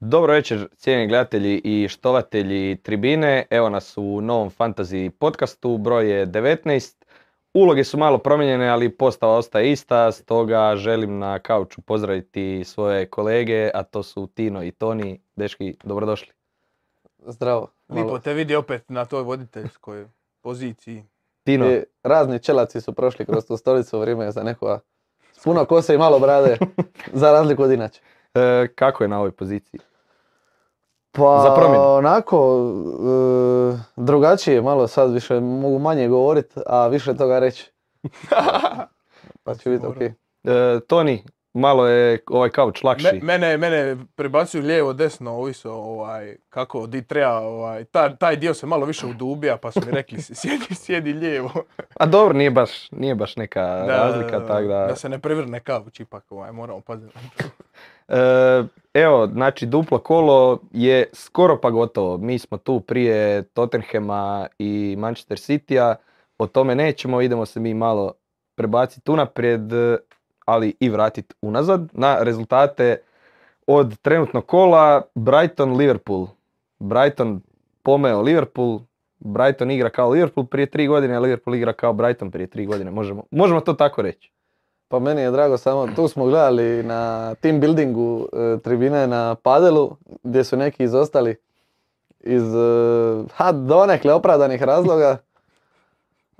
[0.00, 3.46] Dobro večer, cijenjeni gledatelji i štovatelji tribine.
[3.50, 7.04] Evo nas u novom fantasy podcastu, broj je 19.
[7.54, 13.70] Uloge su malo promijenjene, ali postava ostaje ista, stoga želim na kauču pozdraviti svoje kolege,
[13.74, 15.20] a to su Tino i Toni.
[15.36, 16.32] Deški, dobrodošli.
[17.18, 17.70] Zdravo.
[17.88, 20.06] Lipo te vidi opet na toj voditeljskoj
[20.40, 21.04] poziciji.
[21.44, 24.80] Tino, I razni čelaci su prošli kroz tu stolicu, vrijeme je za nekoga
[25.32, 26.56] s puno kose i malo brade,
[27.20, 28.00] za razliku od inače.
[28.36, 29.80] E, kako je na ovoj poziciji?
[31.12, 31.84] Pa Za promjenu.
[31.86, 32.60] onako,
[33.72, 37.70] e, drugačije malo sad više mogu manje govorit, a više toga reći.
[39.44, 40.06] pa će biti okej.
[40.44, 43.06] E, Toni, malo je ovaj kauč lakši.
[43.12, 48.54] Me, mene, mene prebacuju lijevo, desno, ovisno ovaj, kako di treba, ovaj, ta- taj dio
[48.54, 51.50] se malo više udubija, pa su mi rekli sjedi, sjedi lijevo.
[51.94, 54.86] A dobro, nije baš, nije baš neka Da, razlika, tako da...
[54.86, 57.18] da se ne prevrne kauč ipak, ovaj, moramo paziti.
[58.08, 62.18] E, evo, znači duplo kolo je skoro pa gotovo.
[62.18, 65.94] Mi smo tu prije Tottenhema i Manchester Citya.
[66.38, 68.12] O tome nećemo, idemo se mi malo
[68.54, 69.72] prebaciti unaprijed,
[70.44, 72.96] ali i vratiti unazad na rezultate
[73.66, 76.26] od trenutnog kola Brighton-Liverpool.
[76.78, 77.40] Brighton
[77.82, 78.80] pomeo Liverpool,
[79.18, 82.90] Brighton igra kao Liverpool prije tri godine, a Liverpool igra kao Brighton prije tri godine.
[82.90, 84.35] Možemo, možemo to tako reći.
[84.88, 89.96] Pa meni je drago samo, tu smo gledali na team buildingu e, tribine na padelu,
[90.22, 91.36] gdje su neki izostali
[92.20, 95.18] iz e, ha, donekle opravdanih razloga.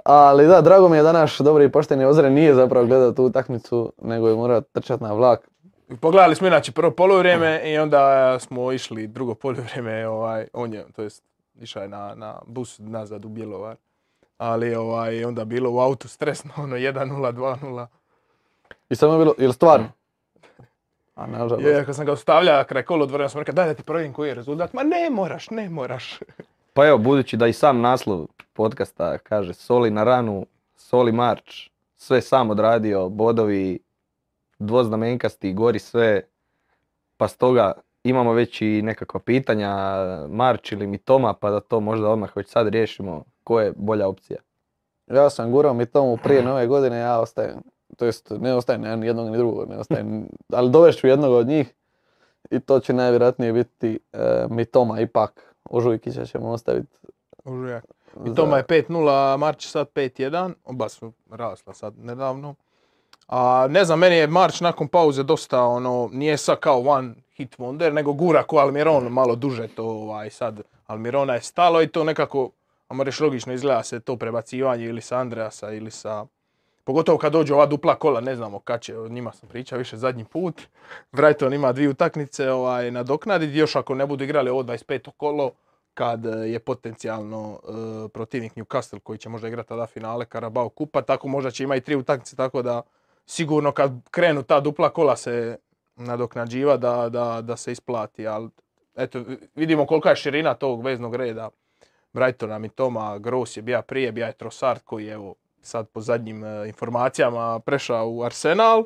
[0.05, 3.25] Ali da, drago mi je da naš dobri i pošteni Ozren nije zapravo gledao tu
[3.25, 5.49] utakmicu, nego je morao trčati na vlak.
[6.01, 11.03] Pogledali smo inače prvo poluvrijeme i onda smo išli drugo poluvrijeme, ovaj, on je, to
[11.03, 11.23] jest,
[11.61, 13.77] išao je na, na bus nazad u Bjelovar.
[14.39, 17.87] Ali ovaj, onda bilo u autu stresno, ono 1-0, 2-0.
[18.91, 19.89] I samo je bilo, ili stvarno?
[21.15, 21.67] A nažalost.
[21.67, 24.35] Je, kad sam ga ostavlja kraj kolodvora, sam rekao daj da ti provjerim koji je
[24.35, 24.73] rezultat.
[24.73, 26.19] Ma ne moraš, ne moraš.
[26.75, 32.21] Pa evo, budući da i sam naslov podcasta kaže Soli na ranu, Soli marč, sve
[32.21, 33.79] sam odradio, bodovi
[34.59, 36.23] dvoznamenkasti, gori sve,
[37.17, 37.73] pa stoga
[38.05, 39.73] imamo već i nekakva pitanja,
[40.29, 44.39] Marč ili Mitoma, pa da to možda odmah već sad riješimo, ko je bolja opcija.
[45.07, 47.63] Ja sam gurao mi tomu prije nove godine, ja ostajem,
[47.97, 51.75] to jest ne ostajem ni jednog ni drugog, ne ostajem, ali dovešću jednog od njih
[52.51, 54.19] i to će najvjerojatnije biti e,
[54.51, 55.55] Mitoma ipak.
[55.65, 56.97] Ožujkića ćemo ostaviti.
[57.45, 57.85] Užujak.
[58.15, 62.55] za- I Toma je 5-0, a Marč je sad 5-1, oba su rasla sad nedavno.
[63.29, 67.59] A ne znam, meni je Marč nakon pauze dosta ono, nije sad kao one hit
[67.59, 70.61] wonder, nego gura ko Almiron malo duže to ovaj sad.
[70.87, 72.51] Almirona je stalo i to nekako,
[72.89, 76.27] ajmo reći logično izgleda se to prebacivanje ili sa Andreasa ili sa
[76.87, 79.97] Pogotovo kad dođu ova dupla kola, ne znamo kad će, o njima sam pričao više
[79.97, 80.63] zadnji put.
[81.13, 85.11] Brighton ima dvije utakmice ovaj, nadoknaditi, još ako ne budu igrali ovo 25.
[85.17, 85.51] kolo,
[85.95, 91.03] kad e, je potencijalno e, protivnik Newcastle koji će možda igrati tada finale Carabao kupa,
[91.03, 92.83] tako možda će imati tri utakmice, tako da
[93.27, 95.57] sigurno kad krenu ta dupla kola se
[95.97, 98.49] nadoknađiva da, da, da se isplati, ali
[98.97, 99.25] eto,
[99.55, 101.51] vidimo kolika je širina tog veznog reda
[102.13, 105.35] Brightona, Mitoma, Gross je bija prije, bija je Trossard koji je evo
[105.67, 108.85] sad po zadnjim e, informacijama prešao u Arsenal.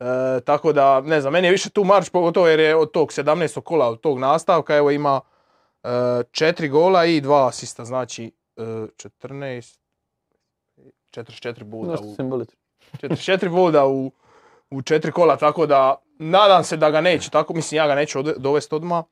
[0.00, 3.08] E, tako da, ne znam, meni je više tu marš, pogotovo jer je od tog
[3.08, 3.60] 17.
[3.60, 5.20] kola, od tog nastavka, evo ima
[5.82, 5.88] e,
[6.30, 9.78] četiri gola i dva asista, znači e, 14,
[11.10, 12.58] 44 boda u, simbolično.
[12.92, 14.12] 44 boda u,
[14.70, 18.18] u četiri kola, tako da nadam se da ga neće, tako mislim ja ga neću
[18.18, 19.04] ode- dovesti odmah,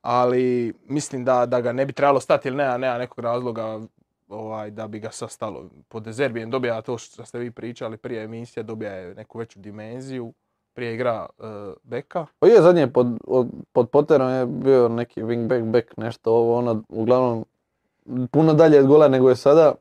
[0.00, 3.80] ali mislim da, da ga ne bi trebalo stati jer nema, nema nekog razloga
[4.28, 5.64] ovaj, da bi ga sad stalo.
[5.88, 10.32] Pod Dezerbijem dobija to što ste vi pričali prije emisije, dobija je neku veću dimenziju,
[10.74, 11.42] prije igra e,
[11.82, 12.26] beka.
[12.38, 16.58] Pa je zadnje pod, od- pod Potterom je bio neki wing back back nešto ovo
[16.58, 17.44] ono, uglavnom
[18.30, 19.74] puno dalje od gola nego je sada.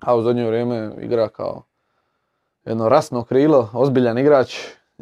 [0.00, 1.62] A u zadnje vrijeme igra kao
[2.64, 4.56] jedno rasno krilo, ozbiljan igrač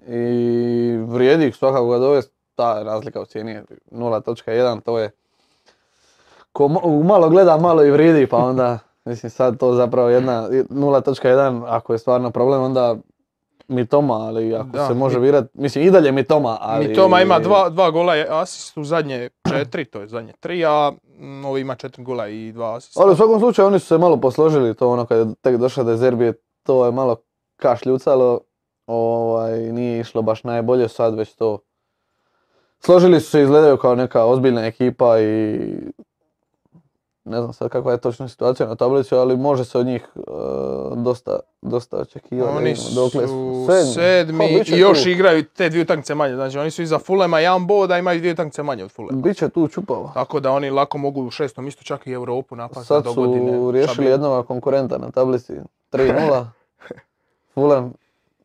[0.07, 2.35] i vrijedi svakako ga dovesti.
[2.55, 5.11] Ta razlika u cijeni je 0.1, to je
[6.59, 6.69] ko
[7.05, 11.99] malo gleda, malo i vrijedi, pa onda mislim sad to zapravo jedna 0.1, ako je
[11.99, 12.97] stvarno problem, onda
[13.69, 16.89] Mitoma, ali ako Da, se može Mi- virat, mislim i dalje Mitoma, ali...
[16.89, 20.93] Mitoma ima dva, dva gola i asist u zadnje četiri, to je zadnje tri, a
[21.19, 23.01] mm, ovi ima četiri gola i dva asista.
[23.03, 25.85] Ali u svakom slučaju oni su se malo posložili, to ono kad je tek došao
[25.85, 26.33] da Zerbije,
[26.63, 27.17] to je malo
[27.57, 28.41] kašljucalo,
[28.87, 31.59] ovaj, nije išlo baš najbolje, sad već to
[32.81, 35.59] složili su se, izgledaju kao neka ozbiljna ekipa i
[37.29, 40.21] ne znam sad kakva je točna situacija na tablici, ali može se od njih e,
[40.97, 42.57] dosta, dosta očekivati.
[42.57, 43.93] Oni vidimo dokle su Sedmi.
[43.95, 45.09] sedmi će i još tu.
[45.09, 46.35] igraju te dvije utakmice manje.
[46.35, 49.21] Znači oni su iza Fulema jedan bod, a imaju dvije utakmice manje od Fulema.
[49.21, 50.11] Biće tu čupavo.
[50.15, 53.21] Tako da oni lako mogu u šestom isto čak i Europu napasti Sad do su
[53.23, 53.73] godine.
[53.73, 55.53] riješili Šta bi- jednog konkurenta na tablici
[55.93, 56.47] 3-0.
[57.55, 57.93] Fulham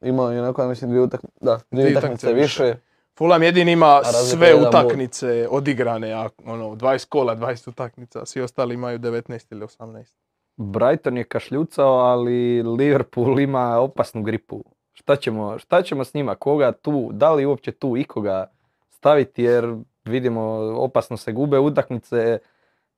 [0.02, 2.76] ima i onako, ja mislim, dvije utakmice, da, dvije utakmice utakmice više.
[3.18, 9.00] Fulham jedini ima sve utakmice odigrane, a ono 20 kola, 20 utakmica, svi ostali imaju
[9.00, 10.18] 19 ili 18.
[10.58, 14.64] Brighton je kašljucao, ali Liverpool ima opasnu gripu.
[14.94, 16.36] Šta ćemo, šta ćemo s njima?
[16.36, 18.46] Koga tu, da li uopće tu ikoga
[18.90, 19.76] staviti jer
[20.06, 20.42] vidimo
[20.78, 22.40] opasno se gube utakmice.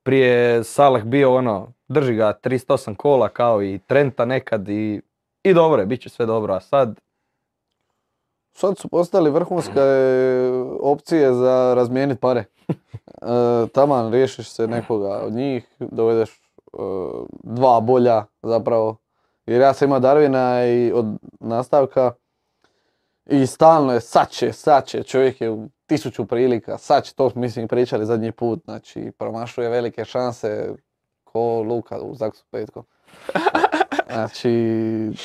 [0.02, 5.00] Prije Salah bio ono, drži ga 38 kola kao i Trenta nekad i,
[5.42, 6.54] i dobro je, bit će sve dobro.
[6.54, 7.00] A sad,
[8.56, 9.80] Sad su postali vrhunske
[10.80, 12.44] opcije za razmijeniti pare.
[13.22, 16.36] E, taman riješiš se nekoga od njih, dovedeš e,
[17.42, 18.96] dva bolja zapravo.
[19.46, 21.06] Jer ja sam imao Darvina i od
[21.40, 22.12] nastavka
[23.26, 27.30] i stalno je sad će, sad će, čovjek je u tisuću prilika, sad će, to
[27.34, 30.74] mislim pričali zadnji put, znači promašuje velike šanse
[31.24, 32.84] ko Luka u Zaksu petkom.
[34.12, 34.50] Znači,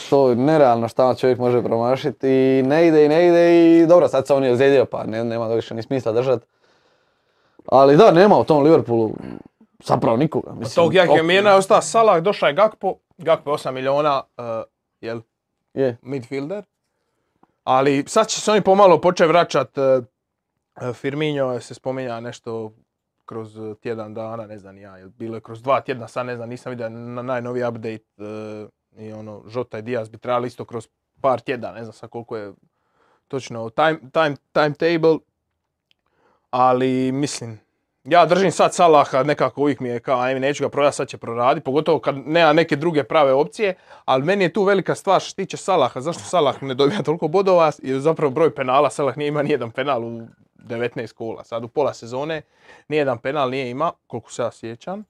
[0.10, 4.08] to je nerealno šta čovjek može promašiti i ne ide i ne ide i dobro,
[4.08, 6.44] sad se on je ozlijedio pa ne, nema da više ni smisla držat.
[7.66, 9.14] Ali da, nema u tom Liverpoolu
[9.84, 10.54] zapravo nikoga.
[10.54, 14.24] Mislim, Tog jak je Mirna je ostao Salah, došao je Gakpo, Gakpo je 8 miliona,
[14.38, 14.44] uh,
[15.02, 15.22] jel,
[15.74, 16.64] Je, midfielder.
[17.64, 19.78] Ali sad će se oni pomalo početi vraćat.
[19.78, 20.04] uh,
[20.82, 22.72] uh, Firmino se spominja nešto
[23.26, 26.50] kroz uh, tjedan dana, ne znam ja, bilo je kroz dva tjedna, sad ne znam,
[26.50, 30.88] nisam vidio na najnoviji update uh, i ono, Žota i Diaz bi trebali isto kroz
[31.22, 32.54] par tjedana, ne znam sad koliko je
[33.28, 35.18] točno time, time, timetable,
[36.50, 37.60] ali mislim,
[38.04, 41.18] ja držim sad Salaha, nekako uvijek mi je kao, ajme neću ga prodati, sad će
[41.18, 43.76] proraditi, pogotovo kad nema neke druge prave opcije,
[44.06, 47.72] ali meni je tu velika stvar što tiče Salaha, zašto Salah ne dobija toliko bodova,
[47.84, 50.28] jer zapravo broj penala, Salah nije ima nijedan penal u
[50.68, 52.42] 19 kola, sad u pola sezone,
[52.88, 55.04] nijedan penal nije ima, koliko se ja sjećam,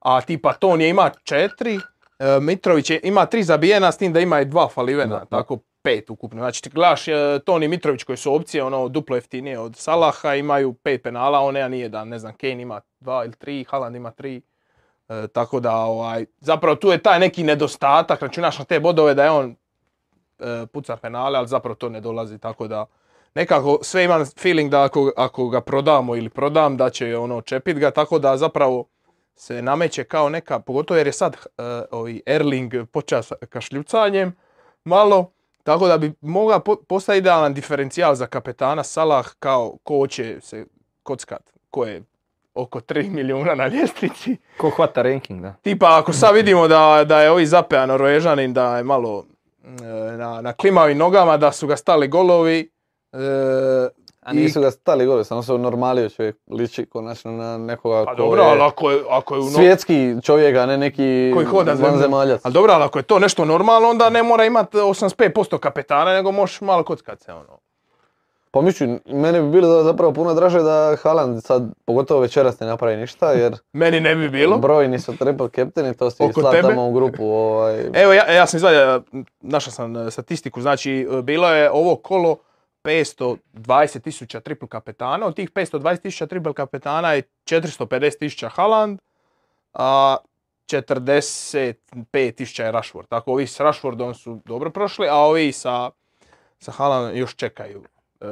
[0.00, 1.80] a tipa Ton je ima četiri,
[2.18, 5.36] e, Mitrović je, ima tri zabijena, s tim da ima i dva falivena, Da, da.
[5.36, 6.40] tako pet ukupno.
[6.40, 10.34] Znači ti gledaš e, Ton i Mitrović koji su opcije ono duplo jeftinije od Salaha,
[10.34, 14.10] imaju pet penala, on nema nijedan, ne znam, Kane ima dva ili tri, Haaland ima
[14.10, 14.42] tri.
[15.08, 19.24] E, tako da, ovaj, zapravo tu je taj neki nedostatak, računaš na te bodove da
[19.24, 19.56] je on
[20.38, 22.86] e, puca penale, ali zapravo to ne dolazi, tako da
[23.36, 27.78] nekako sve imam feeling da ako, ako ga prodamo ili prodam da će ono čepit
[27.78, 28.84] ga, tako da zapravo
[29.34, 34.36] se nameće kao neka, pogotovo jer je sad e, ovi Erling počeo sa kašljucanjem
[34.84, 35.30] malo,
[35.62, 40.66] tako da bi mogao po- postati idealan diferencijal za kapetana Salah kao ko će se
[41.02, 42.02] kockat, ko je
[42.54, 44.36] oko 3 milijuna na ljestvici.
[44.56, 45.54] ko hvata ranking, da.
[45.62, 49.24] Tipa ako sad vidimo da, da je ovi Zapea Norvežanin da je malo
[49.64, 52.75] mm, e, na, na klimavim nogama, da su ga stali golovi.
[53.16, 53.88] E,
[54.22, 58.16] a nisu ga stali gore, samo se normalio čovjek, liči konačno na nekoga Pa ko
[58.16, 61.46] dobro, je ali ako je, ako je u no- svjetski čovjek, a ne neki koji
[61.46, 62.40] hoda vanzemaljac.
[62.44, 66.32] Ali dobro, ali ako je to nešto normalno, onda ne mora imati 85% kapetana, nego
[66.32, 67.58] možeš malo kockat se ono.
[68.50, 72.96] Pa mislim, meni bi bilo zapravo puno draže da Haaland sad, pogotovo večeras ne napravi
[72.96, 74.58] ništa, jer Meni ne bi bilo.
[74.58, 76.68] brojni su triple captaini, to si Oko slat tebe?
[76.68, 77.24] tamo u grupu.
[77.26, 79.02] Ovaj, Evo, ja, ja sam izvadio,
[79.40, 82.36] našao sam e, statistiku, znači e, bilo je ovo kolo
[82.86, 88.98] 520 tisuća triple kapetana, od tih 520 tisuća triple kapetana je 450 tisuća Haaland,
[89.74, 90.16] a
[90.66, 93.08] 45 tisuća je Rashford.
[93.08, 95.90] Tako ovi s Rashfordom su dobro prošli, a ovi sa,
[96.58, 97.82] sa Haalandom još čekaju.
[98.20, 98.26] E,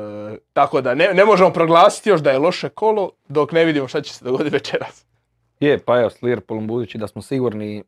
[0.53, 4.03] tako da ne, ne možemo proglasiti još da je loše kolo dok ne vidimo šta
[4.03, 5.07] će se dogoditi večeras.
[5.61, 7.85] Je, pa evo s Liverpoolom budući da smo sigurni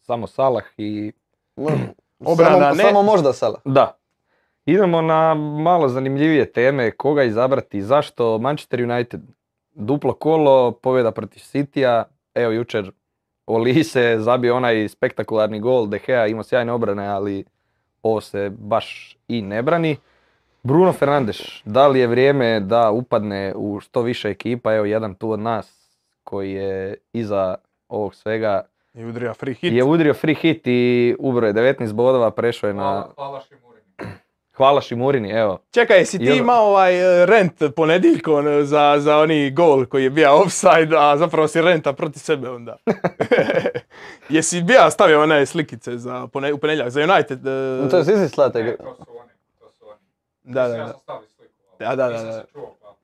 [0.00, 1.12] samo Salah i
[1.56, 2.84] mo- Obrana samo, ne.
[2.84, 3.60] samo možda Salah.
[3.64, 3.99] Da.
[4.70, 9.20] Idemo na malo zanimljivije teme, koga izabrati, zašto Manchester United,
[9.74, 12.90] duplo kolo, pobjeda protiv Citya, evo jučer
[13.46, 17.44] Olise zabio onaj spektakularni gol, De Gea imao sjajne obrane, ali
[18.02, 19.96] ovo se baš i ne brani.
[20.62, 25.30] Bruno Fernandes, da li je vrijeme da upadne u što više ekipa, evo jedan tu
[25.30, 27.54] od nas koji je iza
[27.88, 28.62] ovog svega
[28.94, 29.72] I udrija free hit.
[29.72, 33.06] je udrio free hit i ubro je 19 bodova, prešao je na...
[33.14, 33.40] Hvala
[34.80, 35.58] Šimurini, evo.
[35.70, 36.92] Čekaj, jesi ti imao ovaj
[37.26, 41.92] rent ponedjeljkom e, za, za oni gol koji je bio offside, a zapravo si renta
[41.92, 42.76] protiv sebe onda?
[44.28, 47.46] jesi bija stavio one slikice za pone, u ponedjeljak, za United?
[47.46, 48.62] e, To je svi slate.
[48.62, 49.30] Ne, to su oni,
[49.60, 49.98] to su oni.
[50.44, 50.92] da, da, Ja da.
[50.92, 51.52] sam stavio sliku.
[51.78, 52.32] Da, da, da, nisam da.
[52.32, 52.94] se čuo, pa.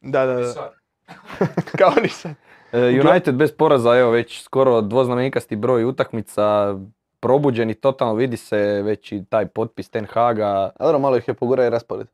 [0.00, 0.72] Da, da, da.
[1.78, 2.32] Kao ni sad.
[2.72, 6.74] E, United bez poraza, evo već skoro dvoznamenkasti broj utakmica,
[7.20, 10.70] probuđeni totalno, vidi se već i taj potpis Ten Haga.
[10.80, 12.06] Dobro, malo ih je pogura i raspored.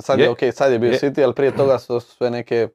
[0.00, 0.30] Sad je, Je.
[0.30, 0.98] ok, sad je bio Je.
[0.98, 2.68] City, ali prije toga su sve neke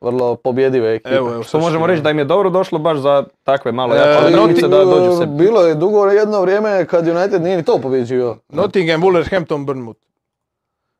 [0.00, 1.14] vrlo pobjedive ekipe.
[1.14, 3.98] Evo, evo, Što možemo reći da im je dobro došlo baš za takve malo E,
[3.98, 5.26] jače utakmice da dođu se...
[5.26, 8.36] Bilo je dugo jedno vrijeme kad United nije ni to pobjeđivao.
[8.48, 10.00] Nottingham, Wolverhampton, Bournemouth.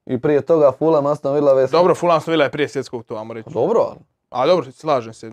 [0.07, 1.71] I prije toga Fulham, Aston Villa, West.
[1.71, 3.51] Dobro, Fulham Aston Villa je prije svjetskog, to vamo reći.
[3.51, 3.99] Dobro, ali
[4.31, 5.33] A dobro, slažem se.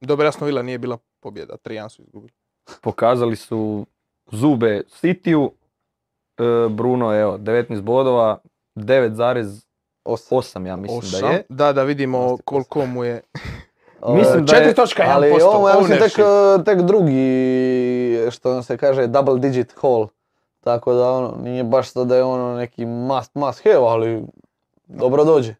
[0.00, 2.32] Dobro, Aston Villa nije bila pobjeda, 3 su izgubili.
[2.80, 3.86] Pokazali su
[4.26, 5.50] zube Cityu,
[6.38, 8.38] e, Bruno evo 19 bodova,
[8.76, 9.60] 9,8
[10.30, 10.66] osam.
[10.66, 11.42] ja mislim da je.
[11.48, 13.20] Da, da vidimo koliko mu je.
[14.08, 14.74] Mislim da je-
[15.08, 15.44] Ali 1%.
[15.46, 15.98] ovo ja mislim
[16.64, 17.22] tek drugi,
[18.30, 20.06] što se kaže, double digit haul.
[20.60, 24.22] Tako da ono, nije baš to da je ono neki must, must have, ali
[24.86, 25.54] dobro dođe.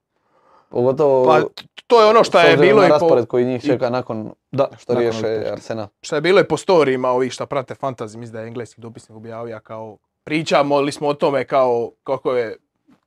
[0.73, 1.41] Pogotovo Pa,
[1.87, 4.69] to je ono što je bilo na i po, raspored koji njih čeka nakon Da,
[4.79, 5.50] što nakon riješe.
[5.52, 5.87] Arsenal.
[6.02, 9.17] što je bilo i po storijima ovih što prate fantasy, mislim da je engleski dopisnik
[9.17, 12.57] objavio kao pričamo li smo o tome kao kako je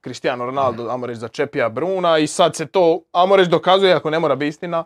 [0.03, 4.19] Cristiano Ronaldo, ajmo reći, začepija Bruna i sad se to, ajmo reći, dokazuje, ako ne
[4.19, 4.83] mora biti istina,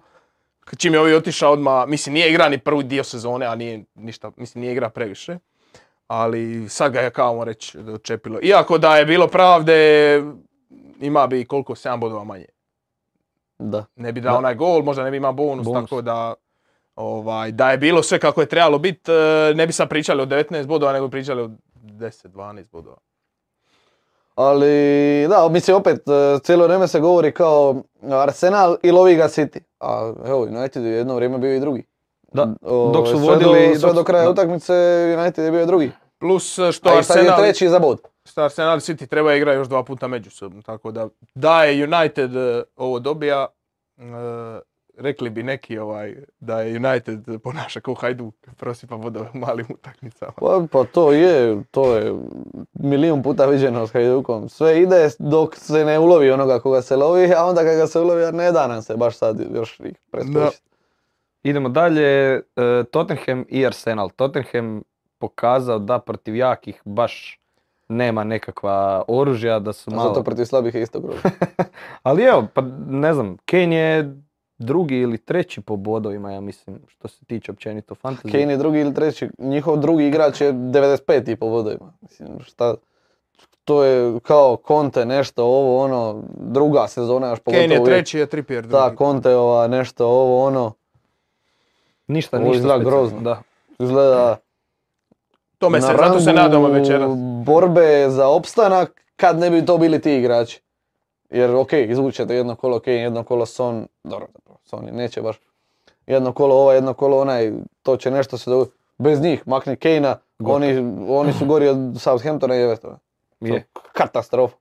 [0.78, 4.32] čim je ovi otišao odmah, mislim nije igra ni prvi dio sezone, a nije ništa,
[4.38, 5.38] mislim nije igra previše,
[6.08, 8.40] ali sad ga je kao reći dočepilo.
[8.42, 10.16] Iako da je bilo pravde,
[11.02, 12.46] ima bi koliko, 7 bodova manje.
[13.60, 13.86] Da.
[13.96, 14.38] ne bi dao Da.
[14.38, 15.84] onaj gol, možda ne bi imao bonus, Bonus.
[15.84, 16.34] tako da
[16.96, 19.16] ovaj, da je bilo sve kako je trebalo biti, e,
[19.56, 22.98] ne bi sad pričali o 19 bodova, nego bi pričali o 10-12 bodova.
[24.36, 24.68] Ali
[25.28, 29.60] da, mislim opet eh, cijelo vrijeme se govori kao Arsenal i lovi ga City.
[29.80, 31.84] A evo, United je jedno vrijeme bio i drugi.
[32.34, 34.30] Da, O, dok su sve vodili- Do, sve dok do kraja da.
[34.30, 34.74] utakmice
[35.18, 35.92] United je bio drugi.
[36.20, 38.00] Plus e, što A i sad je Arsenal, treći za bod.
[38.30, 42.64] Što Arsenal City treba igrati još dva puta međusobno, tako da da je United e,
[42.76, 43.48] ovo dobija,
[43.98, 44.02] e,
[44.98, 50.32] rekli bi neki ovaj, da je United ponaša kao Hajduk, prosipa vodove u malim utakmicama.
[50.38, 52.14] Pa, pa to je, to je
[52.74, 54.50] milijun puta viđeno s Hajdukom.
[54.50, 58.00] Sve ide dok se ne ulovi onoga koga se lovi, a onda kad ga se
[58.00, 60.70] ulovi, a ne da nam se baš sad još ih preskočiti.
[61.44, 62.42] Idemo dalje, e,
[62.92, 64.10] Tottenham i Arsenal.
[64.10, 64.82] Tottenham
[65.20, 67.39] pokazao da protiv jakih baš
[67.90, 70.10] nema nekakva oružja, da su A malo...
[70.10, 71.30] zato protiv slabih je isto grožno.
[72.04, 74.16] Ali evo, pa ne znam, Kane je
[74.58, 78.32] drugi ili treći po bodovima, ja mislim, što se tiče općenito fantasy.
[78.32, 81.94] Kane je drugi ili treći, njihov drugi igrač je 95 i po bodovima.
[82.02, 82.76] Mislim, šta,
[83.64, 88.26] to je kao Conte nešto, ovo ono, druga sezona još pogotovo Kane je treći, je
[88.26, 88.72] Trippier drugi.
[88.72, 90.74] Ta Conteova nešto, ovo ono,
[92.10, 93.20] Ništa, Ovo ništa izgleda grozno.
[93.20, 93.42] Da.
[93.80, 94.38] izgleda
[95.60, 97.12] Tome se, na zato se nadamo večeras.
[97.46, 100.62] borbe za opstanak kad ne bi to bili ti igrači.
[101.30, 105.40] Jer ok, izvučete jedno kolo Kane, jedno kolo Son, dobro, dobro, Son neće baš.
[106.08, 107.52] Jedno kolo ovaj, jedno kolo onaj,
[107.84, 108.78] to će nešto se dogoditi.
[108.98, 110.56] Bez njih, makni Kane-a, Gotovo.
[110.56, 113.00] oni, oni su gori od Southamptona i Evertona.
[113.40, 113.68] Je.
[113.94, 114.56] Katastrofa.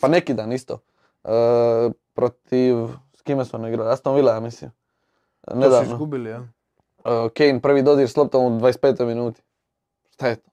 [0.00, 0.78] Pa neki dan isto.
[1.24, 1.28] E,
[2.14, 2.76] protiv,
[3.16, 3.90] s kime su oni igrali?
[3.90, 4.70] Aston Villa, ja mislim.
[5.40, 5.92] To su Nedavno.
[5.92, 6.38] izgubili, ja.
[6.38, 9.04] Uh, Kane prvi dodir s loptom u 25.
[9.04, 9.42] minuti.
[10.16, 10.50] Šta je to?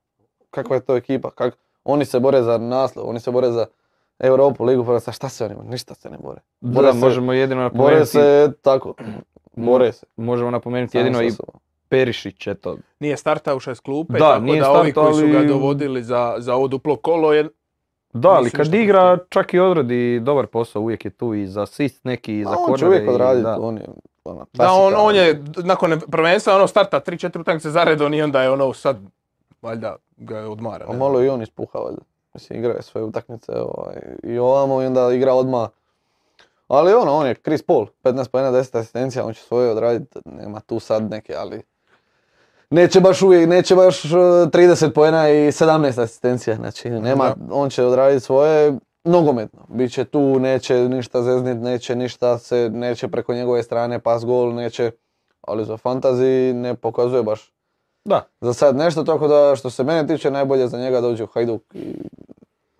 [0.49, 1.31] Kakva je to ekipa?
[1.31, 1.57] Kak...
[1.83, 3.65] Oni se bore za naslov, oni se bore za
[4.19, 5.11] Europu, Ligu prvaca.
[5.11, 5.55] Šta se oni?
[5.63, 6.41] Ništa se ne bore.
[6.61, 8.93] Bore Da, se- možemo jedino Bore napomenuti, se tako.
[9.53, 10.05] Bore se.
[10.15, 11.31] možemo napomenuti jedino i.
[11.89, 12.77] Perišić, eto.
[12.99, 16.35] Nije startao iz klupe, Da, tako nije da ovi koji su ga ali- dovodili za,
[16.37, 17.49] za ovo duplo kolo je...
[18.13, 22.03] Da, ali kad igra čak i odradi dobar posao, uvijek je tu i za asist
[22.03, 23.57] neki, i za A on će uvijek odraditi, da.
[23.59, 23.85] on je
[24.23, 28.51] ona Da, on, on je nakon prvenstva ono starta 3-4 utakmice zaredom i onda je
[28.51, 28.97] ono sad
[29.63, 30.85] valjda ga je odmara.
[30.89, 32.01] A malo i on ispuha valjda.
[32.33, 35.69] Mislim, igra je svoje utakmice ovaj, i ovamo i onda igra odmah.
[36.67, 40.59] Ali ono, on je Chris Paul, 15 pojena, 10 asistencija, on će svoje odraditi, nema
[40.59, 41.61] tu sad neke, ali...
[42.69, 47.83] Neće baš uvijek, neće baš uh, 30 pojena i 17 asistencija, znači nema, on će
[47.83, 49.65] odraditi svoje nogometno.
[49.67, 54.91] Biće tu, neće ništa zeznit, neće ništa se, neće preko njegove strane pas gol, neće,
[55.41, 57.52] ali za fantazi ne pokazuje baš
[58.05, 61.27] Da, za sad nešto, tako da što se mene tiče najbolje za njega dođe u
[61.27, 61.95] Hajduk i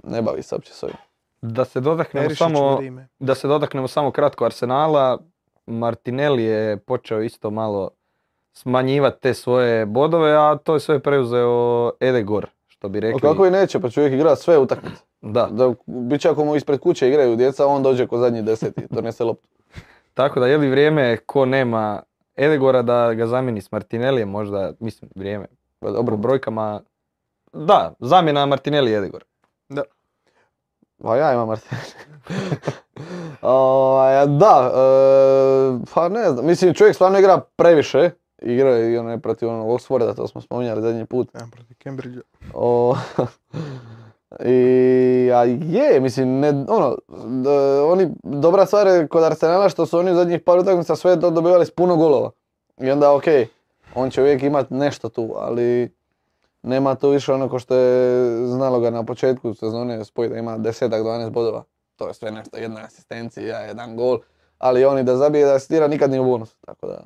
[0.04, 0.96] ne bavi se uopće s ovim.
[1.42, 2.80] da se dotaknemo samo,
[3.20, 5.18] da se dotaknemo samo kratko Arsenala.
[5.66, 7.90] Martinelli je počeo isto malo
[8.54, 13.22] smanjivati te svoje bodove, a to je sve preuzeo Edegor, što bi rekli.
[13.22, 15.02] kako i neće, pa čovjek igra sve utakmice.
[15.22, 18.82] Da, Da, bit će ako mu ispred kuće igraju djeca, on dođe ko zadnji deseti,
[18.90, 19.48] donese loptu.
[20.14, 22.02] tako da je li vrijeme ko nema
[22.36, 25.46] Edegora da ga zamijeni s Martinellijem, možda, mislim, vrijeme.
[25.82, 26.82] Dobro, brojkama,
[27.54, 29.24] da, zamjena Martinelli i Edegor.
[31.04, 31.90] pa ja imam Martinelli.
[33.42, 38.10] Ovaj, da, e, pa ne znam, mislim čovjek stvarno igra previše.
[38.42, 41.30] Igra i onaj protiv onog Oxforda, to smo spominjali zadnji put.
[41.34, 42.22] Ja, protiv Cambridgea.
[44.40, 46.98] I, a je, mislim, ne, ono,
[47.44, 51.20] d- oni, dobra stvar je kod Arsenala što su oni u zadnjih par utakmica sve
[51.20, 52.32] to dobivali s puno golova.
[52.82, 53.24] I onda ok,
[53.96, 55.96] on će uvijek imat nešto tu, ali
[56.64, 60.58] nema to više ono ko što je znalo ga na početku sezone spojiti da ima
[60.58, 61.64] 10-12 bodova.
[61.96, 64.20] To je sve nešto, jedna asistencija, jedan gol,
[64.58, 67.02] ali oni da zabije da asistira nikad nije u bonus, tako da...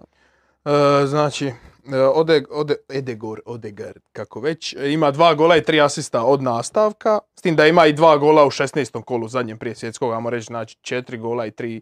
[0.68, 5.82] E, znači, e, Ode, Ode, Edegor, Odegaard, kako već, e, ima dva gola i tri
[5.82, 9.04] asista od nastavka, s tim da ima i dva gola u 16.
[9.04, 11.82] kolu zadnjem prije svjetskog, ajmo reći, znači četiri gola i tri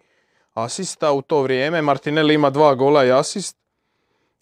[0.54, 1.82] asista u to vrijeme.
[1.82, 3.58] Martinelli ima dva gola i asist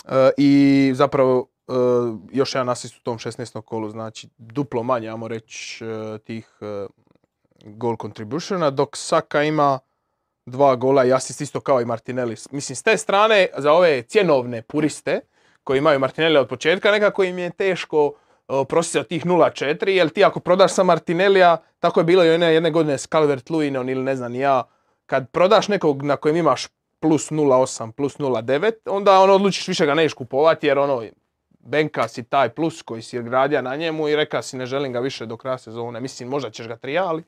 [0.05, 1.73] e, i zapravo e,
[2.31, 3.61] još jedan asist u tom 16.
[3.61, 5.85] kolu, znači duplo manje, ajmo reći,
[6.23, 6.87] tih e,
[7.65, 9.79] goal contributiona, dok Saka ima
[10.45, 12.35] dva gola i asist isto kao i Martinelli.
[12.51, 15.19] Mislim, s te strane, za ove cjenovne puriste
[15.63, 18.13] koji imaju Martinelli od početka, nekako im je teško
[18.69, 22.53] prositi od tih 0-4, jer ti ako prodaš sa Martinellija, tako je bilo i one
[22.53, 24.63] jedne godine s Calvert Luinon ili ne znam ja,
[25.05, 26.67] kad prodaš nekog na kojem imaš
[26.99, 31.03] plus 0,8, plus 0,9, onda ono odlučiš više ga neš kupovati jer ono,
[31.59, 34.99] benka si taj plus koji si gradio na njemu i reka si ne želim ga
[34.99, 35.99] više do kraja sezone.
[35.99, 37.23] Mislim, možda ćeš ga trijali,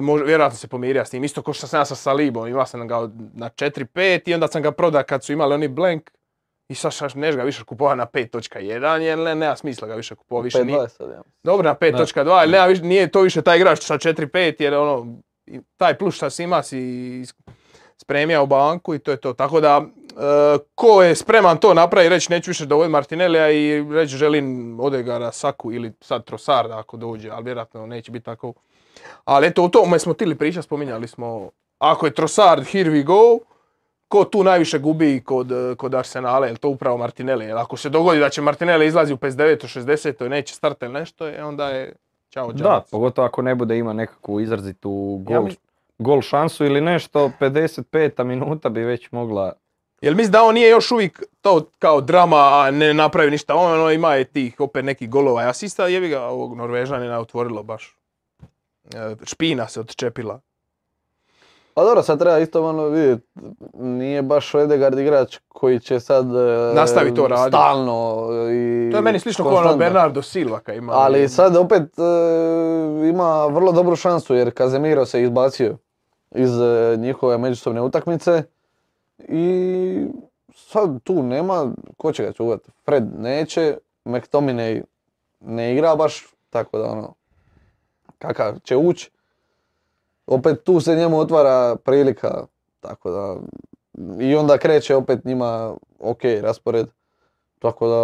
[0.00, 1.24] mož- vjerojatno se pomirio s tim.
[1.24, 4.62] Isto kao što sam ja sa Salibom, imao sam ga na 4-5 i onda sam
[4.62, 6.10] ga prodao kad su imali oni blank.
[6.68, 10.44] I sad neš ga više kupovati na 5.1 jer ne, nema smisla ga više kupovati.
[10.44, 11.22] Više nije, 5-20 sad, ja.
[11.44, 15.16] dobro na 5.2 ali nema više, nije to više taj igrač sa 4-5 jer ono,
[15.76, 17.24] taj plus šta si ima si
[17.96, 19.32] spremio u banku i to je to.
[19.32, 24.16] Tako da, e, ko je spreman to napravi reći neću više dovoljiti Martinellija i reći
[24.16, 28.52] želim Odegara, Saku ili sad Trossarda ako dođe, ali vjerojatno neće biti tako.
[29.24, 33.38] Ali eto, o tome smo tili priča, spominjali smo, ako je Trossard, here we go,
[34.08, 37.44] ko tu najviše gubi kod, kod Arsenala, je to upravo Martinelli?
[37.44, 39.80] Jer ako se dogodi da će Martinelli izlazi u 59.
[39.80, 40.26] 60.
[40.26, 41.94] i neće starta ili nešto, e, onda je
[42.30, 42.90] čao Da, džabac.
[42.90, 45.56] pogotovo ako ne bude ima nekakvu izrazitu Ja gol, mis-
[45.98, 48.24] gol šansu ili nešto, 55.
[48.24, 49.52] minuta bi već mogla...
[50.00, 53.72] Jel misli da on nije još uvijek to kao drama, a ne napravi ništa, on
[53.72, 57.96] ono, ima je tih opet nekih golova i asista, jebi ga ovog Norvežanina otvorilo baš.
[58.94, 60.40] E, Špina se odčepila.
[61.74, 63.26] Pa dobro, sad treba isto malo vidjeti,
[63.74, 67.48] nije baš Edegard igrač koji će sad e, Nastavi to raditi.
[67.48, 69.76] stalno i To je meni slično kao ono.
[69.76, 70.92] Bernardo Silva kad ima.
[70.92, 72.02] Ali sad opet e,
[73.08, 75.76] ima vrlo dobru šansu jer Kazemiro se izbacio
[76.30, 76.50] iz
[76.98, 78.42] njihove međusobne utakmice
[79.28, 80.04] i
[80.54, 82.70] sad tu nema, ko će ga čuvati?
[82.84, 84.82] Fred neće, McTominay
[85.40, 87.14] ne igra baš, tako da ono,
[88.20, 89.10] kakav će ući.
[90.26, 92.44] Opet tu se njemu otvara prilika,
[92.80, 93.36] tako da
[94.20, 96.86] i onda kreće opet njima ok raspored.
[97.58, 97.94] Tako da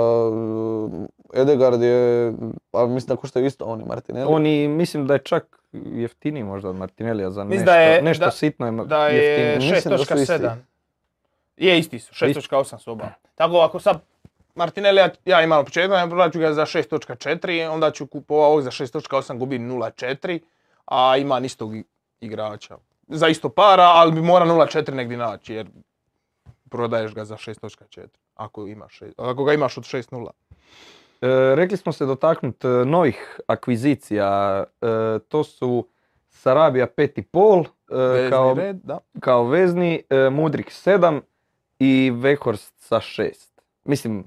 [1.33, 2.33] e, Edegard je,
[2.70, 4.26] pa mislim da koštaju isto oni Martinelli.
[4.29, 8.24] Oni, mislim da je čak jeftiniji možda od Martinellija za Mislim nešto, da je- nešto
[8.24, 9.72] da- sitno je Da je jeftiniji.
[9.72, 10.33] Mislim da su isti.
[10.33, 10.57] 6.7.
[11.57, 13.09] Je isti su, 6.8 su oba.
[13.35, 14.00] Tako ako sad
[14.57, 18.62] Martinelli ja, ja imam početak, ja prodat ću ga za 6.4, onda ću kupovati ovog
[18.62, 20.38] za 6.8, gubi 0.4,
[20.87, 21.73] a ima istog
[22.21, 22.77] igrača.
[23.09, 25.66] Za isto para, ali bi mora 0.4 negdje naći, jer
[26.71, 30.29] prodaješ ga za 6.4, ako, imaš, ako ga imaš od 6.0.
[31.21, 34.64] E, rekli smo se dotaknuti novih akvizicija.
[34.81, 34.87] E,
[35.29, 35.88] to su
[36.31, 37.66] Sarabija 5,5
[38.27, 38.99] e, kao, red, da.
[39.21, 41.21] kao vezni, e, Mudrik 7
[41.79, 43.56] i Vekhorst sa 6.
[43.87, 44.25] Mislim,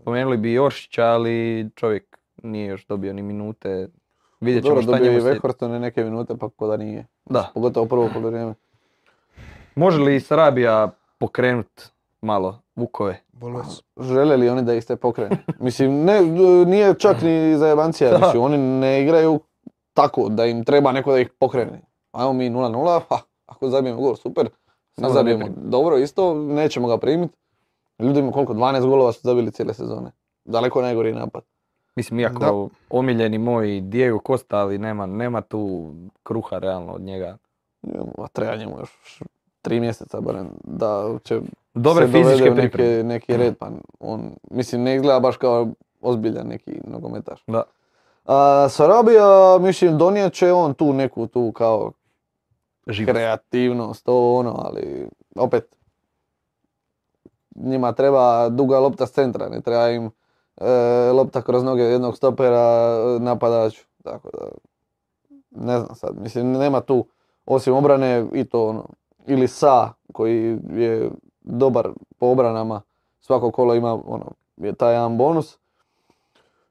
[0.00, 3.88] spomenuli bi Joršića, ali čovjek nije još dobio ni minute.
[4.40, 5.32] Vidjet ćemo Dobro, šta dobio i njemu se...
[5.32, 7.06] Weghorstone neke minute, pa ko da nije.
[7.24, 7.50] Da.
[7.54, 8.54] Pogotovo prvo poluvrijeme.
[9.74, 11.82] Može li Sarabija pokrenut
[12.22, 13.20] malo Vukove?
[14.00, 15.36] Žele li oni da ih se pokrene?
[15.60, 16.22] Mislim, ne,
[16.66, 19.40] nije čak ni za jebancija, mislim, oni ne igraju
[19.94, 21.80] tako da im treba neko da ih pokrene.
[22.12, 24.48] Ajmo mi 0-0, ha, ako zabijemo gol, super.
[24.96, 27.34] Ne zabijemo dobro, isto, nećemo ga primiti.
[27.98, 30.10] Ljudima koliko, 12 golova su zabili cijele sezone.
[30.44, 31.42] Daleko najgori napad.
[31.96, 32.74] Mislim, iako Da.
[32.90, 37.36] omiljeni moj Diego Costa, ali nema, nema tu kruha realno od njega.
[38.18, 39.22] A treba njemu još
[39.62, 41.40] tri mjeseca barem da će
[41.74, 45.68] Dobre se dovede fizičke u neki, neki red, pa on, mislim, ne izgleda baš kao
[46.00, 47.44] ozbiljan neki nogometaš.
[47.46, 47.62] Da.
[48.24, 51.92] A, Sarabija, mislim, donijet će on tu neku tu kao
[52.86, 53.12] Živost.
[53.12, 55.77] kreativnost, ovo ono, ali opet
[57.62, 60.10] njima treba duga lopta s centra, ne treba im
[60.56, 60.70] e,
[61.12, 64.46] lopta kroz noge jednog stopera e, napadaču, tako da
[65.50, 67.06] ne znam sad, mislim nema tu
[67.46, 68.84] osim obrane i to ono
[69.26, 72.82] ili Sa koji je dobar po obranama,
[73.20, 75.58] svako kolo ima ono, je taj jedan bonus.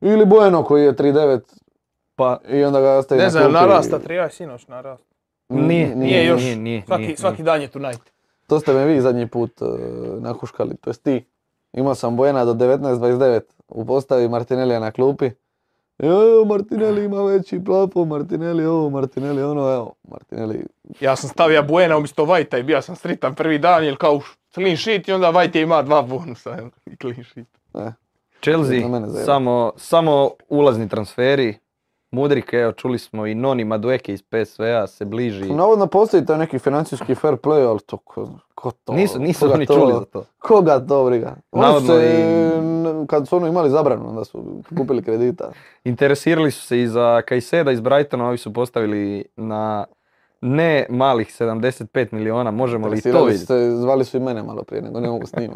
[0.02, 1.39] Ili Bueno koji je 3-9
[2.17, 5.06] Pa i onda ga ostavi Ne na znam, narasta trija sinoć narasta.
[5.50, 6.41] nije, Nije još.
[6.41, 7.45] Nije, nije, Svaki, nije, svaki nije.
[7.45, 8.12] dan je tonight.
[8.47, 9.69] To ste me vi zadnji put uh,
[10.21, 11.25] nahuškali, to jest ti.
[11.73, 15.29] Imao sam Bojena do 19.29 u postavi Martinellija na klupi.
[15.99, 20.65] Evo, Martinelli ima veći plafon, Martinelli ovo, Martinelli ono, evo, Martinelli.
[20.99, 24.19] Ja sam stavio Buena umjesto Vajta i bio sam sritan prvi dan jer kao
[24.53, 27.47] clean sheet i onda Vajt je ima dva bonusa i clean sheet.
[27.73, 27.91] Eh,
[28.41, 28.81] Chelsea,
[29.25, 31.57] samo, samo ulazni transferi.
[32.12, 35.46] Mudrik, evo čuli smo i Noni Madueke iz PSV-a se bliži.
[35.46, 38.93] Navodno postoji taj neki financijski fair play, ali to ko, ko to?
[38.93, 40.24] nisu nisu oni to- čuli za to.
[40.39, 41.36] Koga to briga?
[41.52, 42.24] Navodno se,
[43.04, 45.52] i- kad su ono imali zabranu, onda su kupili kredita.
[45.84, 49.86] Interesirali su se i za Kajseda iz Brightona, ovi su postavili na
[50.41, 53.46] ne malih 75 miliona, možemo li to vidjeti?
[53.72, 55.54] zvali su i mene malo prije, nego ne mogu s njima.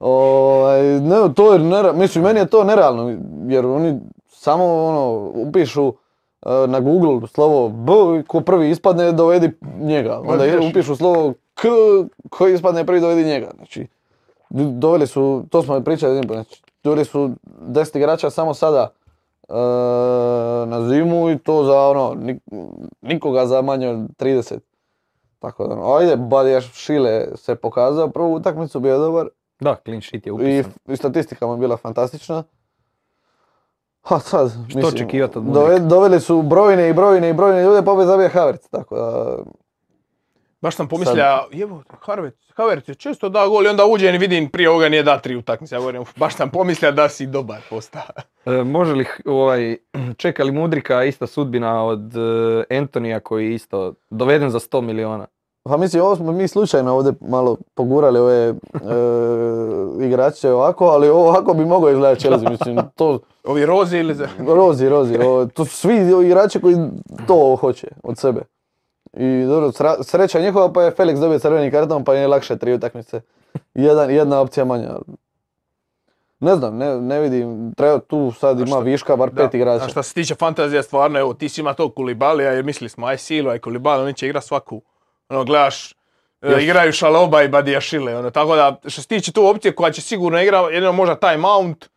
[0.00, 3.16] Ovaj, ne, to je nera- mislim, meni je to nerealno,
[3.46, 4.00] jer oni
[4.40, 5.94] samo ono, upišu
[6.42, 10.18] e, na Google slovo B, i ko prvi ispadne dovedi njega.
[10.18, 10.36] Onda
[10.70, 11.68] upišu slovo K,
[12.30, 13.50] ko ispadne prvi dovedi njega.
[13.56, 13.86] Znači,
[14.50, 18.88] doveli su, to smo i pričali, znači, doveli su 10 igrača samo sada
[19.48, 19.52] e,
[20.66, 22.40] na zimu i to za ono, nik-
[23.02, 24.58] nikoga za manje od 30.
[25.38, 29.26] Tako da, ono, ajde, Badija Šile se pokazao, prvu utakmicu bio dobar
[29.60, 30.72] Da, clean sheet je i, upisan.
[30.88, 32.42] i statistika mu je bila fantastična.
[34.02, 37.92] Ha sad, Što očekivati od dove- doveli su brojne i brojne i brojne ljude, pa
[37.92, 39.36] opet zabija Havertz, tako da,
[40.60, 44.48] Baš sam pomislio, jevo, Harvard, Havertz je često da gol i onda uđem i vidim
[44.48, 45.74] prije ovoga nije da tri utakmice.
[45.74, 48.02] Ja govorim, "Uf, baš sam pomislio da si dobar postao.
[48.46, 49.76] E, može li ovaj,
[50.16, 52.12] čekali Mudrika ista sudbina od
[52.68, 55.26] e, Antonija koji je isto doveden za 100 miliona?
[55.70, 58.54] Pa mislim, ovo smo mi slučajno ovdje malo pogurali ove e,
[60.00, 64.28] igrače ovako, ali ovako bi mogao izgledati Chelsea, mislim, to, Ovi rozi ili za...
[64.46, 66.76] rozi, rozi, ovo, to su svi igrači koji
[67.26, 68.40] to hoće od sebe.
[69.12, 73.20] I dobro, sreća njihova pa je Felix dobio crveni karton pa je lakše tri utakmice.
[73.74, 74.98] Jedan, jedna opcija manja.
[76.40, 79.84] Ne znam, ne, ne vidim, treba tu sad ima viška, bar pet igrača.
[79.84, 83.06] A što se tiče fantazija, stvarno, evo, ti si ima tog Kulibalija, jer mislili smo,
[83.06, 84.82] aj Silo, aj Kulibali, oni će igrat svaku.
[85.30, 85.94] Ono, gledaš, e,
[86.42, 86.62] Još.
[86.62, 90.42] igraju Šaloba i Badijašile, ono, tako da, što se tiče tu opcije koja će sigurno
[90.42, 91.88] igra, jedino možda taj Mount,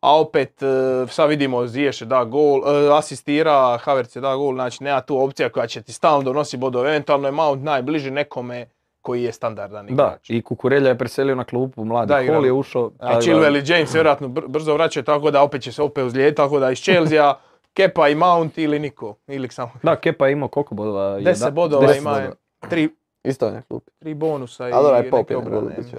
[0.00, 0.66] a opet, e,
[1.08, 5.18] sad vidimo, Ziješ je da gol, e, asistira, Havertz je da gol, znači nema tu
[5.18, 8.66] opcija koja će ti stalno donosi bodove, eventualno je Mount najbliži nekome
[9.02, 10.30] koji je standardan Da, igrač.
[10.30, 12.22] i Kukurelja je preselio na klupu, mladi Da.
[12.24, 12.90] Hall je ušao.
[12.98, 15.82] A da- Chilwell i James se vjerojatno br- brzo vraćaju, tako da opet će se
[15.82, 17.34] opet uzlijediti, tako da iz Chelsea,
[17.74, 21.00] Kepa i Mount ili niko, ili samo Da, Kepa je imao koliko bodova?
[21.12, 22.32] 10 Jedan- bodova 10 ima bodova.
[22.60, 22.88] Tri,
[23.24, 23.90] Isto je na klupi.
[23.98, 25.36] tri bonusa i A Pop je
[25.76, 25.96] biće.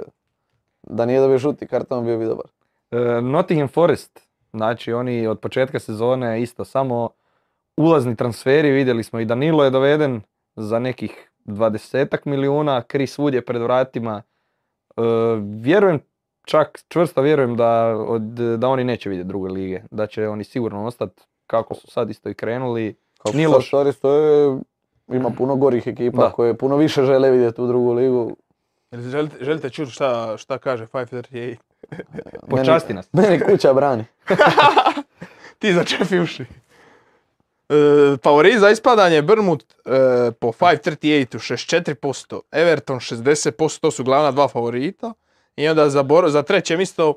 [0.83, 2.45] Da nije dobio žuti karton, bio bi dobar.
[2.91, 4.19] E, Nottingham Forest,
[4.53, 7.09] znači oni od početka sezone isto samo
[7.77, 10.21] ulazni transferi, vidjeli smo i Danilo je doveden
[10.55, 14.21] za nekih 20 milijuna, Chris Wood je pred vratima.
[14.97, 15.01] E,
[15.61, 15.99] vjerujem,
[16.45, 18.21] čak čvrsto vjerujem da, od,
[18.57, 22.29] da oni neće vidjeti druge lige, da će oni sigurno ostati kako su sad isto
[22.29, 22.95] i krenuli.
[23.17, 24.07] Kako Nije sad
[25.07, 26.31] ima puno gorih ekipa Da.
[26.31, 28.37] koje puno više žele vidjeti u drugu ligu.
[28.91, 31.55] Jel Želite, želite čuti šta, šta kaže 538?
[32.49, 33.09] Počasti nas.
[33.13, 34.05] Meni kuća brani.
[35.59, 36.45] Ti začefi uši.
[37.69, 37.73] E,
[38.23, 45.13] favorit za ispadanje Brmut e, po 538 64%, Everton 60%, to su glavna dva favorita.
[45.57, 47.13] I onda za, bor- za treće mjesto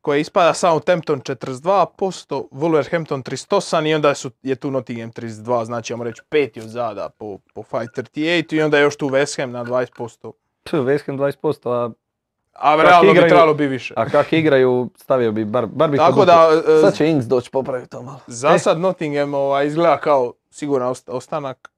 [0.00, 1.88] koje ispada Southampton 42%,
[2.50, 5.30] Wolverhampton 38 i onda su, je tu Nottingham 32,
[5.64, 8.18] znači ajmo reći peti od zada po, po 538
[8.50, 10.32] i onda je još tu West Ham na 20%.
[10.64, 11.90] Pff, West Ham 20%, a,
[12.54, 13.94] A realno bi igraju- trebalo bi više.
[13.96, 17.50] a kak igraju stavio bi, bar, bar bi Tako da, e, Sad će Ings doći
[17.50, 18.20] popraviti to malo.
[18.26, 21.70] Za sad Nottingham ovaj, izgleda kao siguran ost- ostanak,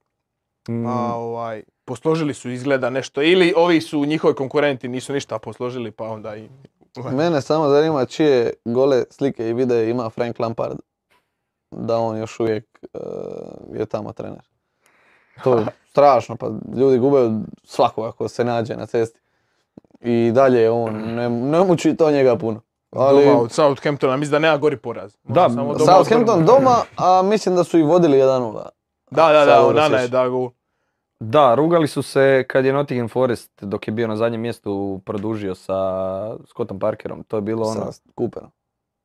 [0.69, 3.23] Mm, a ovaj, posložili su izgleda nešto.
[3.23, 6.49] Ili ovi su njihovi konkurenti nisu ništa posložili pa onda i...
[7.13, 10.79] Mene samo zanima čije gole slike i videe ima Frank Lampard.
[11.71, 12.99] Da on još uvijek eh,
[13.79, 14.43] je tamo trener.
[15.45, 17.31] To je strašno, pa ljudi gube
[17.65, 19.21] svakoga ko se nađe na cesti.
[20.01, 22.61] I dalje je on, ne, ne muči to njega puno.
[22.91, 25.17] Ali Doma od Southamptona, mislim da nema gori poraz.
[25.25, 28.69] Možda Da, samo doma Southampton doma, a mislim da su i vodili 1-0.
[29.11, 30.51] Da, da, da, Onana je da gol.
[31.21, 35.55] Da, rugali su se kad je Nottingham Forest dok je bio na zadnjem mjestu produžio
[35.55, 37.25] sa Scottom Parkerom.
[37.25, 38.51] To je bilo ono, Sa Cooperom.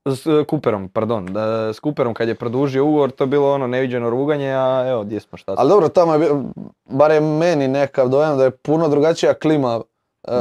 [0.05, 1.25] S e, Cooperom, pardon.
[1.25, 5.03] Da, s Cooperom kad je produžio ugovor, to je bilo ono neviđeno ruganje, a evo
[5.03, 5.55] gdje smo šta.
[5.57, 6.29] Ali dobro, tamo je
[6.85, 9.81] barem meni nekav dojam da je puno drugačija klima.
[10.27, 10.31] E,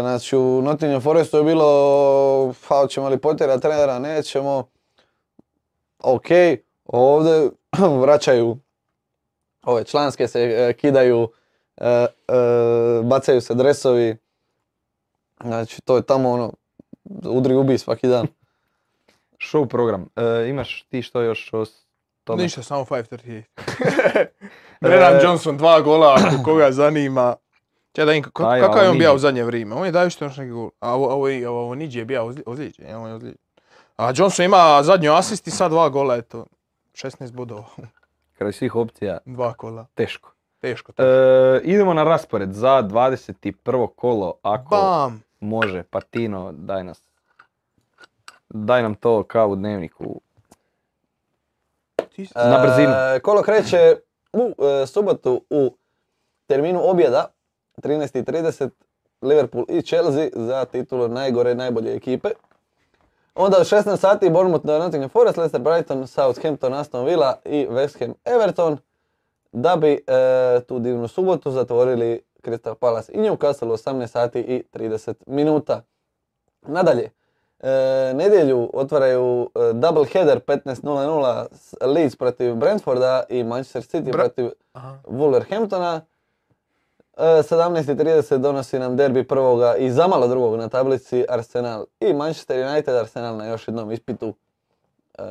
[0.00, 4.64] znači u Nottingham Forestu je bilo, pa hoćemo li potjerati trenera, nećemo.
[6.02, 6.26] Ok,
[6.84, 7.50] ovdje
[8.02, 8.56] vraćaju
[9.68, 11.28] ove članske se e, kidaju,
[11.76, 12.06] e, e,
[13.04, 14.16] bacaju se dresovi.
[15.40, 16.52] Znači to je tamo ono,
[17.24, 18.26] udri ubi svaki dan.
[19.42, 20.08] Show program.
[20.16, 21.84] E, imaš ti što još o s-
[22.24, 22.42] tome?
[22.42, 24.26] Ništa, samo 5.38.
[24.80, 27.36] Brennan E, Johnson, dva gola, ako koga zanima.
[27.92, 29.74] Čekaj da im, kako, kakav je on bio u zadnje vrijeme?
[29.74, 30.70] On je dao što još neki gol.
[30.80, 32.88] A ovo, ovo, ovo, ovo Niđi je bio ozli- ozlijeđen.
[32.88, 33.38] ja, on je ozlijeđen.
[33.96, 36.46] A Johnson ima zadnju asist i sad dva gola, eto.
[36.94, 37.64] 16 bodova,
[38.38, 39.86] Kraj svih opcija, dva kola.
[39.94, 40.30] teško.
[40.60, 41.02] Teško, teško.
[41.02, 43.88] E, idemo na raspored za 21.
[43.96, 45.22] kolo, ako Bam!
[45.40, 45.82] može.
[45.82, 47.02] Patino, daj nas.
[48.48, 50.20] Daj nam to kao u dnevniku.
[52.34, 52.92] Na brzinu.
[52.92, 53.96] E, kolo kreće
[54.32, 55.76] u e, subotu u
[56.46, 57.26] terminu objeda
[57.76, 58.68] 13.30
[59.22, 62.28] Liverpool i Chelsea za titulu najgore najbolje ekipe.
[63.38, 68.00] Onda u 16 sati Bournemouth na Nottingham Forest, Leicester Brighton, Southampton, Aston Villa i West
[68.00, 68.78] Ham Everton.
[69.52, 70.00] Da bi e,
[70.60, 75.82] tu divnu subotu zatvorili Crystal Palace i Newcastle u 18 sati i 30 minuta.
[76.62, 77.10] Nadalje,
[77.60, 77.68] e,
[78.14, 84.50] nedjelju otvaraju e, double header 15.00 s- Leeds protiv Brentforda i Manchester City Bra- protiv
[84.72, 84.98] Aha.
[85.06, 86.00] Wolverhamptona.
[87.18, 92.94] E, 17.30 donosi nam derbi prvoga i zamalo drugog na tablici Arsenal i Manchester United.
[92.94, 94.34] Arsenal na još jednom ispitu
[95.18, 95.22] e,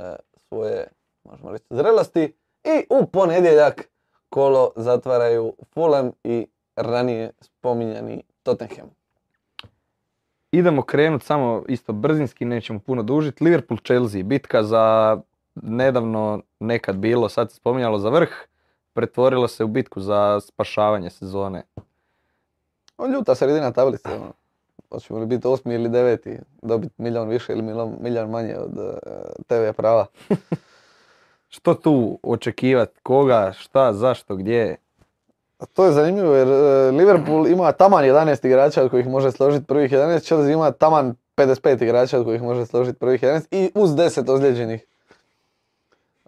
[0.47, 0.88] svoje,
[1.23, 2.34] možemo reći, zrelosti.
[2.63, 3.89] I u ponedjeljak
[4.30, 8.89] kolo zatvaraju Fulham i ranije spominjani Tottenham.
[10.52, 13.43] Idemo krenut samo isto brzinski, nećemo puno dužiti.
[13.43, 15.17] Liverpool Chelsea, bitka za
[15.56, 18.30] nedavno nekad bilo, sad se spominjalo za vrh,
[18.97, 21.63] pretvorilo se u bitku za spašavanje sezone.
[22.97, 24.10] On ljuta sredina tablice.
[24.10, 24.33] Ono.
[24.89, 28.97] Hoćemo li biti osmi ili deveti, dobiti milion više ili milion, milion manje od e,
[29.47, 30.05] TV prava.
[31.55, 34.77] Što tu očekivati, koga, šta, zašto, gdje?
[35.60, 39.65] A to je zanimljivo jer e, Liverpool ima taman 11 igrača od kojih može složiti
[39.65, 43.89] prvih 11, Chelsea ima taman 55 igrača od kojih može složiti prvih 11 i uz
[43.89, 44.86] 10 ozlijeđenih.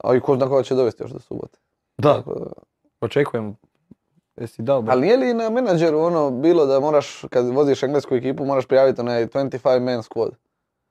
[0.03, 1.59] A i ko zna koga će dovesti još do subote.
[1.99, 2.23] Da,
[3.01, 3.55] očekujem.
[4.37, 4.93] Jesi dao broj?
[4.93, 9.01] Ali nije li na menadžeru ono bilo da moraš, kad voziš englesku ekipu, moraš prijaviti
[9.01, 10.31] onaj 25 man squad?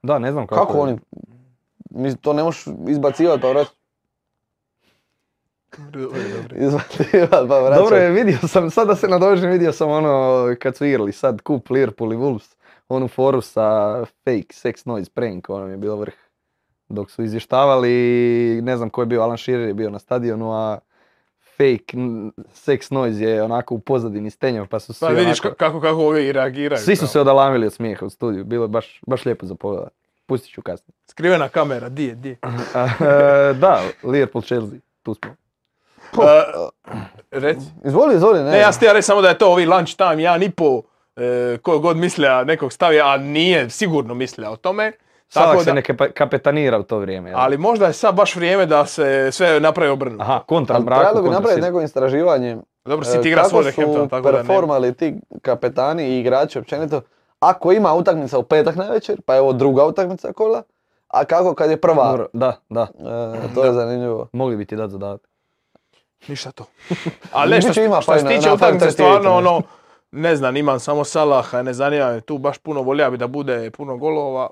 [0.02, 0.66] Da, ne znam kako.
[0.66, 0.82] Kako, je.
[0.82, 0.98] oni?
[1.90, 3.64] Mi to ne možeš izbacivati pa dobro.
[6.56, 7.82] Izbacivati pa vraćati.
[7.82, 11.40] Dobro je, vidio sam, sad da se nadovežem, vidio sam ono kad su igrali sad
[11.42, 12.54] kup Liverpool i Wolves,
[12.88, 16.14] onu foru sa fake sex noise prank, ono mi je bilo vrh.
[16.88, 17.90] Dok su izvještavali,
[18.62, 20.78] ne znam ko je bio, Alan Shearer je bio na stadionu, a
[21.58, 21.96] fake
[22.56, 25.80] sex noise je onako u pozadini stenjao, pa su svi Pa vidiš onako- ka- kako,
[25.80, 26.78] kako ovi i reagiraju.
[26.78, 29.92] svi su se odalamili od smijeha u studiju, bilo je baš, baš lijepo za pogledat.
[30.26, 30.94] Pustit ću kasnije.
[31.06, 32.36] Skrivena kamera, di je, di je.
[33.00, 35.30] E, da, Liverpool Chelsea, tu smo.
[36.14, 36.42] E,
[37.32, 37.66] reci.
[37.84, 38.50] Izvoli, izvoli, ne.
[38.50, 40.82] Ne, ja htio reći samo da je to ovi lunch time, jedan i po,
[41.16, 44.92] e, ko god mislija nekog stavio, a nije sigurno mislija o tome.
[45.28, 47.30] Salak Tako se da, ne kapetanira u to vrijeme.
[47.30, 47.38] jel?
[47.38, 50.22] ali možda je sad baš vrijeme da se sve napravi obrnuto.
[50.22, 54.08] Aha, kontra Ali mraku, trebalo bi napraviti neko istraživanje Dobro, e, City igra kako su
[54.10, 54.38] tako da ne.
[54.38, 57.00] performali ti kapetani i igrači općenito.
[57.40, 60.62] Ako ima utakmica u petak navečer, pa je ovo druga utakmica kola,
[61.08, 62.06] a kako kad je prva?
[62.06, 62.86] Dobro, da, da,
[63.42, 64.28] E, to je zanimljivo.
[64.32, 65.28] mogli bi ti dati zadatak.
[66.28, 66.64] Ništa to.
[67.32, 69.32] Ali ne, što, što se tiče na utakmice, 5.38 stvarno nešto.
[69.32, 69.62] ono,
[70.12, 73.70] ne znam, imam samo Salaha, ne zanima me tu baš puno, volio bi da bude
[73.70, 74.48] puno golova.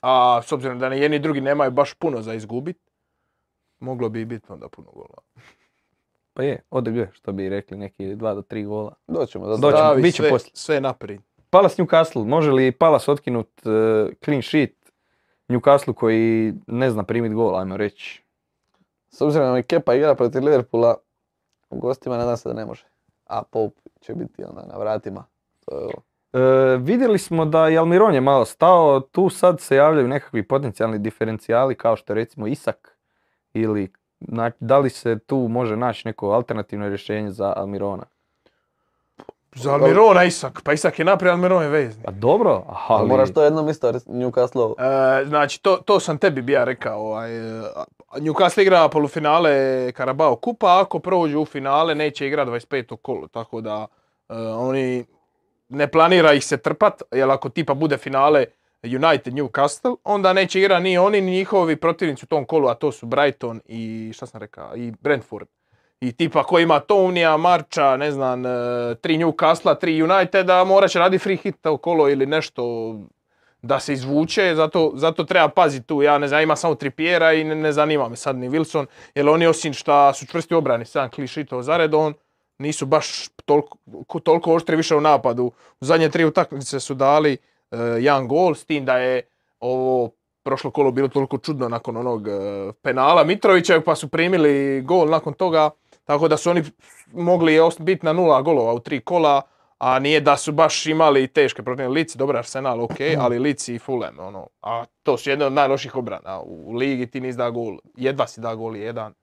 [0.00, 2.78] A s obzirom da ni jedni i drugi nemaju baš puno za izgubit,
[3.78, 5.22] moglo bi biti onda puno golova.
[6.32, 8.94] Pa je, ODG, što bi rekli, neki dva do tri gola.
[9.08, 9.94] Doćemo do Doćemo.
[9.94, 10.52] bit će sve, poslije.
[10.54, 11.20] sve naprijed.
[11.50, 13.70] Palace Newcastle, može li Palace otkinut e,
[14.24, 14.92] clean sheet
[15.48, 18.24] Newcastle koji ne zna primit gol, ajmo reći.
[19.08, 20.96] S obzirom da mi Kepa igra protiv Liverpoola,
[21.70, 22.86] u gostima nadam se da ne može.
[23.26, 25.24] A Pope će biti onda na vratima.
[25.64, 26.02] To je ovo.
[26.32, 26.38] E,
[26.76, 31.74] vidjeli smo da i Almiron je malo stao, tu sad se javljaju nekakvi potencijalni diferencijali
[31.74, 32.96] kao što je recimo Isak
[33.52, 38.02] ili na- da li se tu može naći neko alternativno rješenje za Almirona?
[39.54, 42.02] Za Almirona Isak, pa Isak je naprijed, Almiron je vezni.
[42.06, 44.74] A dobro, aha, Ali moraš to jednom isto Newcastle.
[45.20, 47.00] E, znači, to, to sam tebi bija rekao.
[47.00, 47.30] Ovaj,
[48.12, 49.52] Newcastle igra polufinale
[49.92, 52.96] Carabao Kupa, a ako prođu u finale neće igrati 25.
[52.96, 53.86] kolo, tako da
[54.28, 55.04] e, oni
[55.70, 58.44] ne planira ih se trpat, jer ako tipa bude finale
[58.82, 62.92] United Newcastle, onda neće igrati ni oni ni njihovi protivnici u tom kolu, a to
[62.92, 65.48] su Brighton i šta sam rekao, i Brentford.
[66.00, 68.50] I tipa ko ima Tonija, Marča, ne znam, e,
[69.00, 72.94] tri Newcastle, tri Uniteda, morat će raditi free hit to kolo ili nešto
[73.62, 76.02] da se izvuče, zato, zato treba paziti tu.
[76.02, 79.28] Ja ne znam, ima samo Trippiera i ne, ne zanima me sad ni Wilson, jer
[79.28, 82.14] oni osim što su čvrsti obrani, 7 klišitova zaredom,
[82.60, 83.78] nisu baš toliko,
[84.22, 85.52] toliko oštri više u napadu.
[85.80, 89.22] U zadnje tri utakmice su dali e, jedan gol, s tim da je
[89.60, 90.10] ovo
[90.42, 92.32] prošlo kolo bilo toliko čudno nakon onog e,
[92.82, 95.70] penala Mitrovića, pa su primili gol nakon toga,
[96.04, 96.62] tako da su oni
[97.12, 99.42] mogli biti na nula golova u tri kola,
[99.78, 103.78] a nije da su baš imali teške protiv Lici, dobro Arsenal, ok, ali Lici i
[103.78, 107.78] Fulham, ono, a to su jedne od najloših obrana u ligi, ti nisi da gol,
[107.96, 109.14] jedva si da gol jedan.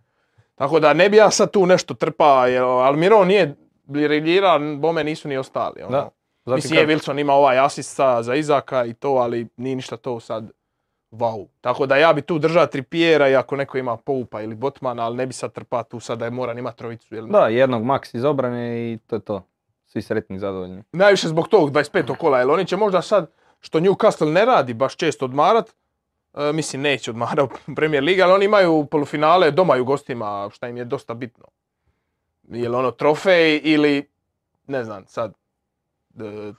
[0.57, 5.27] Tako da ne bi ja sad tu nešto trpa, jer Almiron nije briljiran, bome nisu
[5.27, 5.81] ni ostali.
[5.81, 5.91] Ono.
[5.91, 6.09] Da.
[6.55, 10.19] Mislim, je Wilson ima ovaj asist sa- za Izaka i to, ali nije ništa to
[10.19, 10.51] sad
[11.11, 11.47] wow.
[11.61, 15.17] Tako da ja bi tu držao Trippiera i ako neko ima Poupa ili Botmana, ali
[15.17, 17.15] ne bi sad trpa tu sad da je moram ima trojicu.
[17.15, 17.27] Jel?
[17.27, 19.43] Da, jednog max iz obrane i to je to.
[19.85, 20.83] Svi sretni i zadovoljni.
[20.91, 22.17] Najviše zbog tog 25.
[22.17, 25.75] kola, jer oni će možda sad, što Newcastle ne radi baš često odmarat,
[26.39, 30.49] e, mislim neće odmarat u Premier Liga, ali oni imaju polufinale doma i u gostima,
[30.51, 31.45] šta im je dosta bitno.
[32.43, 34.09] Jel ono trofej ili,
[34.67, 35.33] ne znam, sad,
[36.19, 36.53] e,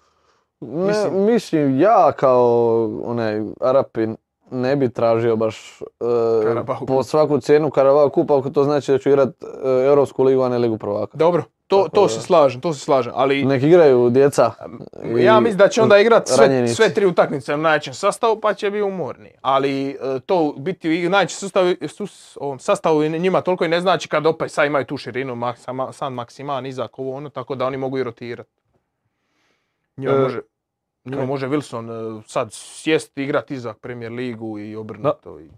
[0.60, 1.80] Ne, Mislim- mislim...
[1.80, 4.16] ja kao onaj Arapin
[4.50, 5.84] ne bi tražio baš e,
[6.86, 9.28] po svaku cijenu Carabao Kup ako to znači da ću igrat
[9.84, 11.16] Europsku ligu, a ne Ligu prvaka.
[11.16, 13.44] dobro, to, to se slažem, to se slažem, ali...
[13.44, 14.52] Nek igraju djeca.
[15.06, 18.54] i Ja mislim da će onda igrat sve, sve tri utakmice u najjačem sastavu pa
[18.54, 19.30] će biti umorni.
[19.42, 23.80] Ali e, to biti u najjačem sustavu, sus- ovom sastavu i njima toliko i ne
[23.80, 27.66] znači kad opet sad imaju tu širinu, Maksama- San Maksiman, Izak, ovo ono, tako da
[27.66, 28.50] oni mogu i rotirati.
[29.96, 30.40] Njima, E, može,
[31.04, 35.40] njima kaj- može Wilson e, sad sjest igrat Izak Premier ligu i obrnuto.
[35.40, 35.48] I,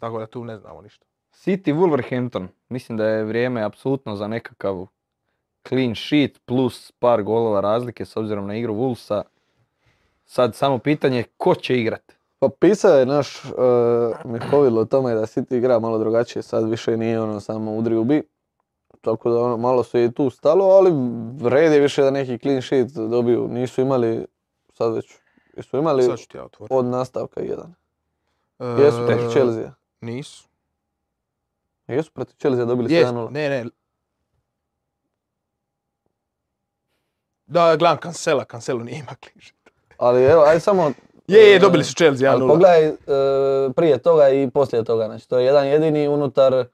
[0.00, 1.06] tako da tu ne znamo ništa.
[1.34, 2.46] City Wolverhampton.
[2.68, 4.86] Mislim da je vrijeme apsolutno za nekakav
[5.68, 9.22] clean sheet plus par golova razlike s obzirom na igru Wolvesa.
[10.26, 12.12] Sad samo pitanje ko će igrat?
[12.38, 13.50] Pa pisao je naš uh,
[14.24, 18.22] Mihovil o tome da City igra malo drugačije, sad više nije ono samo udri ubi.
[19.00, 20.90] Tako da ono, malo se i tu stalo, ali
[21.50, 23.48] red je više da neki clean sheet dobiju.
[23.48, 24.26] Nisu imali,
[24.72, 25.14] sad već,
[25.56, 26.74] jesu imali Sad ću ti ja otvoriti.
[26.74, 27.74] od nastavka jedan.
[28.58, 29.72] E, Jesu protiv Chelsea.
[30.00, 30.48] Nisu.
[31.86, 33.30] Jesu protiv Chelsea dobili Jest, 7-0.
[33.30, 33.64] ne, ne.
[37.46, 39.54] Da, gledam Cancela, Cancelo nije ima sheet.
[39.98, 40.92] Ali evo, aj samo...
[41.26, 42.48] Je, je, dobili su Chelsea Ali 1-0.
[42.48, 42.94] pogledaj e,
[43.72, 45.06] prije toga i poslije toga.
[45.06, 46.64] Znači, to je jedan jedini unutar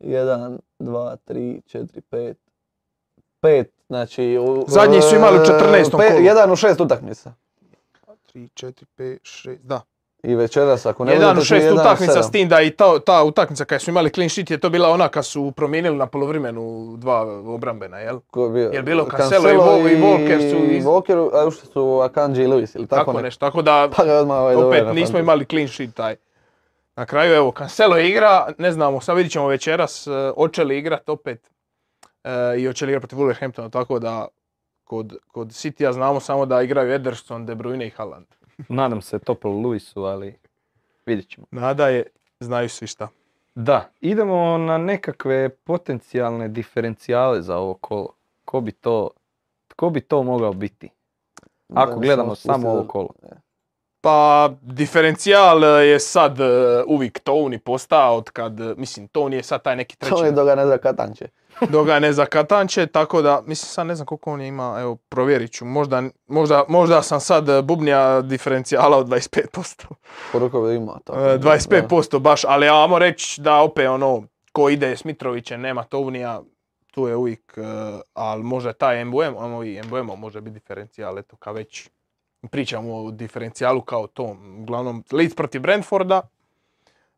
[0.00, 2.34] 1, 2, 3, 4, 5,
[3.42, 4.38] 5, znači...
[4.38, 5.84] u- Zadnji su imali u e, 14.
[5.84, 6.20] pe- kolu.
[6.20, 7.32] Jedan u šest utakmica.
[8.34, 9.80] 3, 4, 5, 6, da.
[10.22, 13.64] I večeras, ako ne Jedan u šest utakmica s tim da i ta, ta utakmica
[13.64, 17.20] kad su imali clean sheet je to bila ona kad su promijenili na polovremenu dva
[17.46, 18.20] obrambena, jel?
[18.20, 18.70] Ko je bio?
[18.72, 22.42] Jel bilo Cancelo i Wo- i Walker su i iz- Walker, a ušli su Akanji
[22.42, 23.22] i Lewis, ili tako, Tako, nešto.
[23.22, 24.02] nešto, tako da Pa
[24.34, 25.20] ovaj opet nismo fantasy.
[25.20, 26.16] imali clean sheet taj.
[26.96, 31.08] Na kraju evo, Cancelo igra, ne znamo, sad vidit ćemo večeras, e, hoće li igrat
[31.08, 31.50] opet
[32.24, 34.26] e, i hoće li igrat protiv Wolverhamptona, tako da
[34.84, 38.26] kod, kod Citya znamo samo da igraju Ederson, De Bruyne i Haaland.
[38.68, 40.34] Nadam se Topol Luisu, ali
[41.06, 41.46] vidjet ćemo.
[41.50, 42.02] Nada je,
[42.40, 43.08] znaju svi šta.
[43.54, 48.08] Da, idemo na nekakve potencijalne diferencijale za ovo kolo.
[48.44, 49.10] Ko bi to,
[49.68, 50.90] tko bi to mogao biti?
[51.68, 53.08] Da, Ako mislim, gledamo samo ovo da- kolo.
[54.08, 56.44] Pa, diferencijal e, je sad e,
[56.86, 60.32] uvijek Tony postao, od kad, e, mislim, Tony je sad taj neki treći To je
[60.32, 61.28] doga ne zna Katanče.
[61.72, 65.52] dogane za Katanče, tako da, mislim, sad ne znam koliko on je ima, evo, provjerit
[65.52, 69.84] ću, možda, možda, možda sam sad bubnija diferencijala od 25%.
[70.32, 71.12] Koliko bi to?
[71.12, 76.42] E, 25% baš, ali ajmo reći da opet ono, ko ide s Mitrovićem, nema Tovnija,
[76.90, 77.58] tu je uvijek,
[78.14, 81.88] ali možda taj MBM, ono i MBM može biti diferencijal, eto, ka već
[82.42, 84.38] pričamo o diferencijalu kao tom.
[84.60, 86.22] Uglavnom, Leeds protiv Brentforda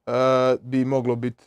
[0.07, 0.11] e,
[0.61, 1.45] bi moglo biti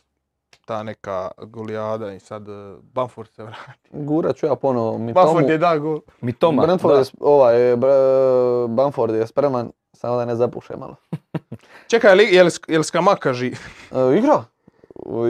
[0.64, 2.52] ta neka golijada i sad e,
[2.84, 3.88] Bamford se vrati.
[3.92, 6.00] Gurat ću ja ponovo mi Bamford je da gol.
[6.20, 7.00] Mi Toma, Brentford da.
[7.00, 10.96] je, ovaj, Br- Bamford je spreman, samo da ne zapuše malo.
[11.90, 13.52] Čekaj, je li, je li, je li Skamaka živ?
[13.92, 14.44] E, igra.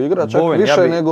[0.01, 1.11] Igra čak Bowen, ja više bi- nego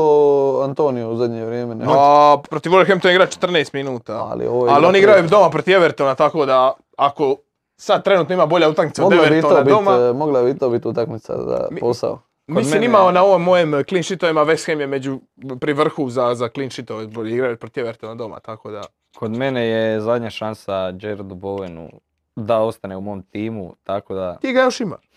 [0.61, 1.75] Antonio u zadnje vrijeme.
[1.75, 1.85] Ne?
[1.89, 4.17] A, protiv Wolverhamptona igra 14 minuta.
[4.21, 4.99] Ali, ovo je Ali igra oni prvi.
[4.99, 7.35] igraju doma protiv Evertona, tako da ako
[7.75, 10.57] sad trenutno ima bolja utakmica od Mogla bi, Evertona to bit, doma, e, mogla bi
[10.57, 12.19] to biti utakmica za Mi- posao.
[12.47, 15.19] mislim mene- imao na ovom mojem eh, clean sheetovima West Ham je među,
[15.59, 18.81] pri vrhu za, za clean sheetove, bolje igraju protiv Evertona doma, tako da
[19.15, 21.89] Kod mene je zadnja šansa Jaredu Bowenu
[22.35, 25.09] da ostane u mom timu, tako da Ti ga još imaš.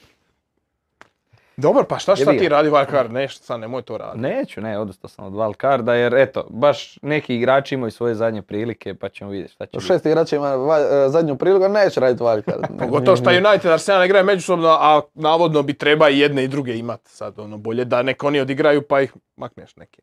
[1.57, 3.11] Dobro, pa šta šta ti radi wildcard?
[3.11, 4.19] Nešto, sad nemoj to raditi.
[4.21, 8.95] neću, ne, odustao sam od wildcarda jer eto, baš neki igrači imaju svoje zadnje prilike
[8.95, 9.87] pa ćemo vidjeti šta će biti.
[9.87, 12.79] Šest igrača ima va- e, zadnju priliku, a neće raditi wildcard.
[12.81, 17.11] Pogotovo što United Arsenal igraju međusobno, a navodno bi treba i jedne i druge imati.
[17.11, 20.03] Sad ono, bolje da neko oni odigraju pa ih makneš neke.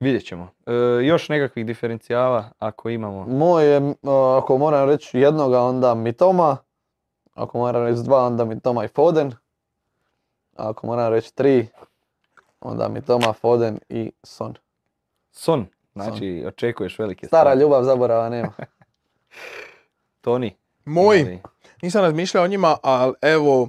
[0.00, 0.48] Vidjet ćemo.
[0.66, 0.72] E,
[1.04, 3.26] još nekakvih diferencijala ako imamo.
[3.26, 3.94] Moj je,
[4.38, 6.56] ako moram reći jednoga, onda Mitoma.
[7.34, 9.32] Ako moram reći dva, onda Mitoma i Foden.
[10.56, 11.68] A ako moram reći tri,
[12.60, 14.54] onda Mitoma, Foden i Son.
[15.30, 17.60] Son, znači očekuješ velike Stara stvari.
[17.60, 18.52] ljubav zaborava nema.
[20.20, 20.56] Toni.
[20.84, 21.38] Moj, ima
[21.82, 23.68] nisam razmišljao o njima, ali evo,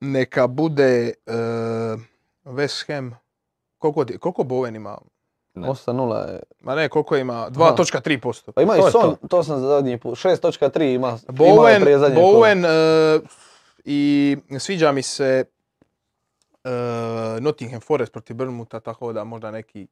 [0.00, 1.32] neka bude e,
[2.44, 3.18] West Ham.
[3.78, 4.98] Koliko, koliko Bowen ima?
[5.54, 5.68] Ne.
[5.68, 6.40] 8-0 je.
[6.60, 7.48] Ma ne, koliko ima?
[7.50, 8.52] 2.3%.
[8.52, 9.42] Pa ima To i Son, to.
[9.44, 10.18] sam zadnji put.
[10.18, 11.08] 6.3 ima.
[11.08, 12.32] je Bowen, prije zadnjeg kola.
[12.38, 13.20] Bowen e,
[13.84, 15.44] i sviđa mi se
[16.64, 16.70] e,
[17.40, 19.86] Nottingham Forest protiv Bournemoutha, tako da možda neki...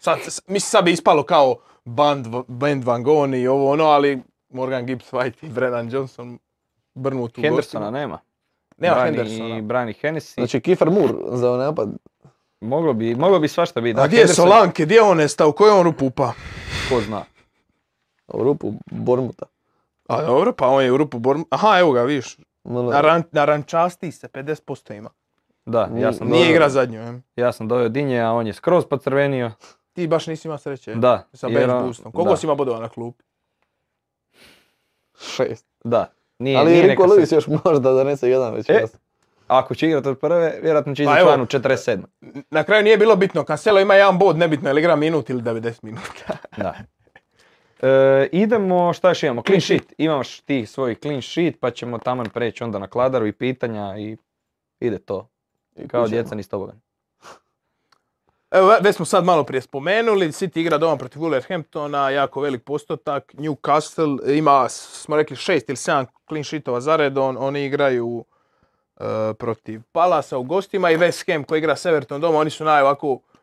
[0.00, 4.86] Sad, mislim sad bi ispalo kao band, band Van Gogh i ovo ono, ali Morgan
[4.86, 6.38] Gibbs White i Brennan Johnson
[6.94, 7.90] Bournemouth u Hendersona gostima.
[7.90, 8.18] nema.
[8.76, 9.62] Nema Brani- Hendersona.
[9.62, 10.34] Brani Hennessy.
[10.34, 11.88] Znači Kiefer Moore za napad.
[12.60, 13.98] Moglo bi, moglo bi svašta biti.
[13.98, 16.32] A Da, gdje je Henderson- Solanke, gdje je on nestao, on rupu upa?
[16.88, 17.24] Ko zna.
[18.28, 19.46] U rupu Bormuta.
[20.08, 21.48] A dobro, pa on je u rupu Bournemouth.
[21.54, 22.36] Aha, evo ga, vidiš.
[22.68, 25.10] Na, ran, na rančasti se 50% ima.
[25.66, 27.22] Da, ja Nije- sam Nije doveo- igra zadnju, em.
[27.36, 29.50] Ja sam doveo Dinje, a on je skroz pocrvenio.
[29.92, 30.94] Ti baš nisi imao sreće.
[30.94, 31.26] Da.
[31.32, 32.12] Sa jer bench on- boostom.
[32.12, 33.24] Koliko da, si ima bodova na klupi?
[35.18, 35.66] Šest.
[35.84, 36.12] Da.
[36.38, 38.70] Nije, Ali nije Rico neka Lewis se- još možda donese jedan već.
[38.70, 38.96] E, jas.
[39.48, 42.04] Ako će igrati od prve, vjerojatno će izaći van u 47.
[42.50, 45.42] Na kraju nije bilo bitno, Cancelo ima jedan bod, nebitno je li igra minut ili
[45.42, 46.36] 90 minuta.
[46.56, 46.74] Da.
[47.82, 49.42] E, idemo, šta još imamo?
[49.42, 49.94] Clean sheet.
[49.98, 54.16] Imaš ti svoj clean sheet, pa ćemo taman preći onda na kladaru i pitanja i
[54.80, 55.28] ide to.
[55.76, 56.80] I Kao djeca ni tobogan.
[58.50, 63.34] Evo, već smo sad malo prije spomenuli, City igra doma protiv Wolverhamptona, jako velik postotak.
[63.34, 68.24] Newcastle ima, smo rekli, šest ili sedam clean sheetova zaredom, oni igraju
[68.96, 69.04] e,
[69.38, 72.82] protiv Palasa u gostima i West Ham koji igra s Everton doma, oni su naj
[72.82, 73.37] ovako e,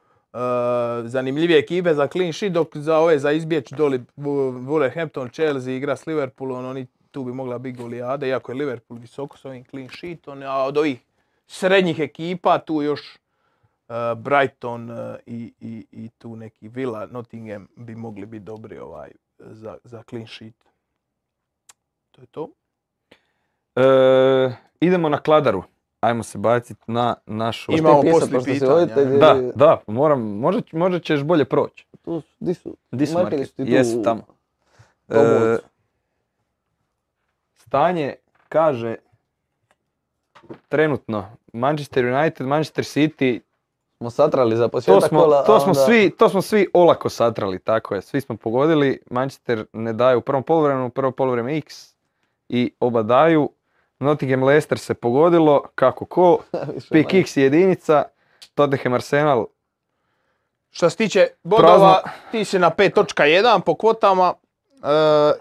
[1.05, 5.95] zanimljivije ekipe za clean sheet, dok za ove za izbjeć doli Wo- Wolverhampton, Chelsea igra
[5.95, 9.89] s Liverpoolom, oni tu bi mogla biti golijada, iako je Liverpool visoko s ovim clean
[9.89, 10.99] sheetom, a od ovih
[11.47, 13.17] srednjih ekipa tu još
[13.87, 19.11] Uh, Brighton uh, i, i, i tu neki Villa, Nottingham bi mogli biti dobri ovaj
[19.39, 20.55] za, za clean sheet.
[22.11, 22.49] To je to.
[23.75, 25.63] E, idemo na kladaru.
[26.05, 27.71] Ajmo se baciti na našu...
[27.71, 28.85] Ima- Imamo poslije pitanja.
[29.17, 31.85] Da, da, moram, možda, možda ćeš bolje proći.
[32.01, 32.77] Tu, di su?
[32.91, 33.45] Di su Markeri markeri?
[33.45, 34.21] su ti tu Jesu u- tamo.
[35.09, 35.57] E,
[37.55, 38.15] stanje
[38.49, 38.95] kaže
[40.69, 43.39] trenutno Manchester United, Manchester City,
[43.97, 47.59] Smo satrali za to smo, kola, to smo, onda- svi, to smo svi olako satrali,
[47.59, 48.01] tako je.
[48.01, 51.95] Svi smo pogodili, Manchester ne daje u prvom poluvremenu, prvo poluvreme X
[52.49, 53.49] i oba daju.
[53.99, 56.39] Nottingham Leicester se pogodilo, kako ko,
[56.91, 57.13] Pick.
[57.13, 58.03] X je jedinica,
[58.55, 59.45] Tottenham Arsenal,
[60.71, 64.33] Što se tiče bodova, ti si na 5.1 po kvotama,
[64.73, 64.87] uh,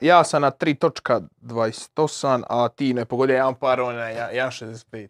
[0.00, 4.00] ja sam na 3.28, a ti ne pogodio jedan par, on je
[4.32, 5.08] 1.65.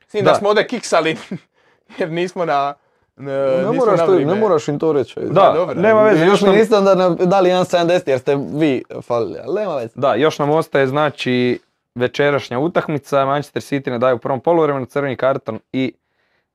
[0.00, 0.30] S tim da.
[0.30, 0.36] Da.
[0.36, 1.16] smo ovdje kiksali,
[1.98, 2.74] jer nismo na...
[3.16, 5.20] Ne, Ne moraš, to, ne moraš im to reći.
[5.20, 5.30] ajde.
[5.30, 5.74] Da, dobro.
[5.74, 9.54] nema veze, Još mi nam, niste onda na- dali 1.70 jer ste vi falili, ali
[9.54, 9.92] nema veze.
[9.94, 11.58] da, još nam ostaje znači
[11.96, 15.92] večerašnja utakmica, Manchester City ne daju u prvom poluvremenu, crveni karton i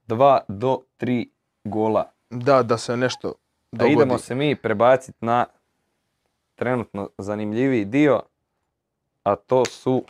[0.08, 1.28] 2 do 3
[1.64, 2.12] gola.
[2.30, 3.34] Da, da se nešto A
[3.72, 3.94] dogodi.
[3.94, 5.46] idemo se mi prebaciti na
[6.56, 8.22] trenutno zanimljiviji dio,
[9.24, 10.04] a to su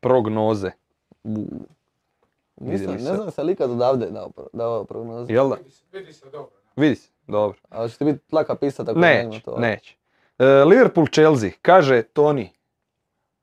[0.00, 0.70] prognoze.
[2.60, 2.76] Se.
[2.76, 4.08] ne znam se li ikad odavde
[4.52, 5.32] dao, prognoze.
[5.32, 5.56] Jel da?
[5.92, 6.50] Vidi se dobro.
[6.76, 7.58] Vidi se, dobro.
[7.68, 9.56] Ali ćete biti laka pisat ako ne ima Neće, to.
[9.58, 9.96] neće.
[10.38, 12.52] E, Liverpool Chelsea, kaže Toni.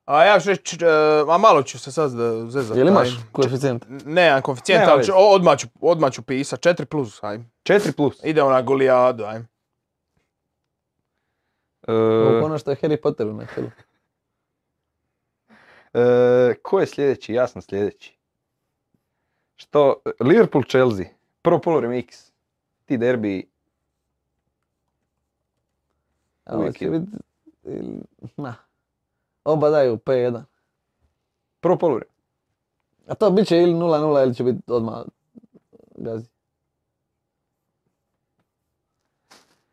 [0.08, 0.88] A ja ću reći, e,
[1.30, 2.12] a malo ću se sad
[2.49, 2.80] zezati.
[2.80, 3.86] Jel imaš koeficijent?
[4.05, 7.39] Ne, koeficijent, ali ću, odmah ću, odmah ću pisat, 4 plus, aj.
[7.64, 8.20] 4 plus.
[8.24, 9.38] Idemo na golijadu, aj.
[11.88, 13.70] E, Ovo ono što je Harry Potter u načelu.
[15.93, 17.34] e, ko je sljedeći?
[17.34, 18.18] Ja sam sljedeći.
[19.55, 21.05] Što, Liverpool Chelsea,
[21.41, 22.32] prvo polovreme X.
[22.86, 23.49] Ti derbi,
[26.45, 26.91] ovo Uvijek će je.
[26.91, 27.12] biti...
[28.38, 28.55] Na.
[29.48, 30.43] Oba daju P1.
[31.60, 32.12] prvo polovreme.
[33.08, 34.98] A to bit će ili 0-0 ili će biti odmah
[35.95, 36.28] gazi.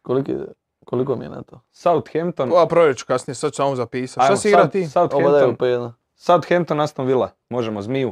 [0.03, 0.47] Koliki je?
[0.85, 1.61] Koliko mi je na to?
[1.72, 2.53] Southampton.
[2.53, 4.20] Ova provjerit ću kasnije, sad ću samo zapisati.
[4.20, 4.79] Ajmo, Šta si igra ti?
[4.79, 5.95] Oba daju Southampton, po jedno.
[6.16, 7.31] Southampton, Aston Villa.
[7.49, 8.09] Možemo, zmiju.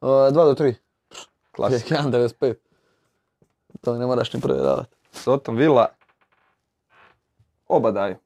[0.00, 0.74] Uh, 2 do 3.
[1.52, 1.94] Klasika.
[1.94, 2.54] 1,95.
[3.80, 4.96] To ne moraš ni provjeravati.
[5.12, 5.86] Soton Villa.
[7.68, 8.16] Oba daju.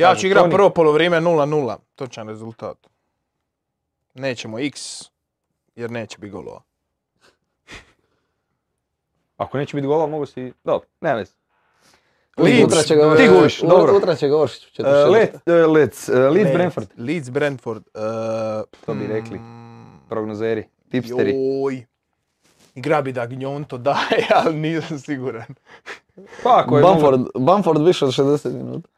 [0.00, 0.54] Ja ću igrat Toni.
[0.54, 2.76] prvo polovrijeme 0-0, točan rezultat.
[4.14, 5.02] Nećemo x,
[5.76, 6.62] jer neće biti golova.
[9.36, 10.52] Ako neće biti gola, mogu si...
[10.64, 11.32] Dobro, nema veze.
[12.36, 13.28] Leeds, Utra će ti
[13.68, 13.96] dobro.
[13.96, 14.16] Utra
[14.68, 15.10] Uh, četvrtini.
[15.12, 16.88] Let, uh, Leeds, uh, Leeds Brentford.
[16.96, 17.82] Leeds Brentford.
[17.94, 18.02] Uh,
[18.86, 19.38] To bi rekli.
[19.38, 20.68] mm, Prognozeri.
[20.90, 21.30] Tipsteri.
[21.30, 21.86] Joj.
[22.74, 25.54] Igra bi da Gnjon to daje, ali nisam siguran.
[26.42, 28.88] Pa ako je, mogo, Bamford, Bamford više od 60 minuta.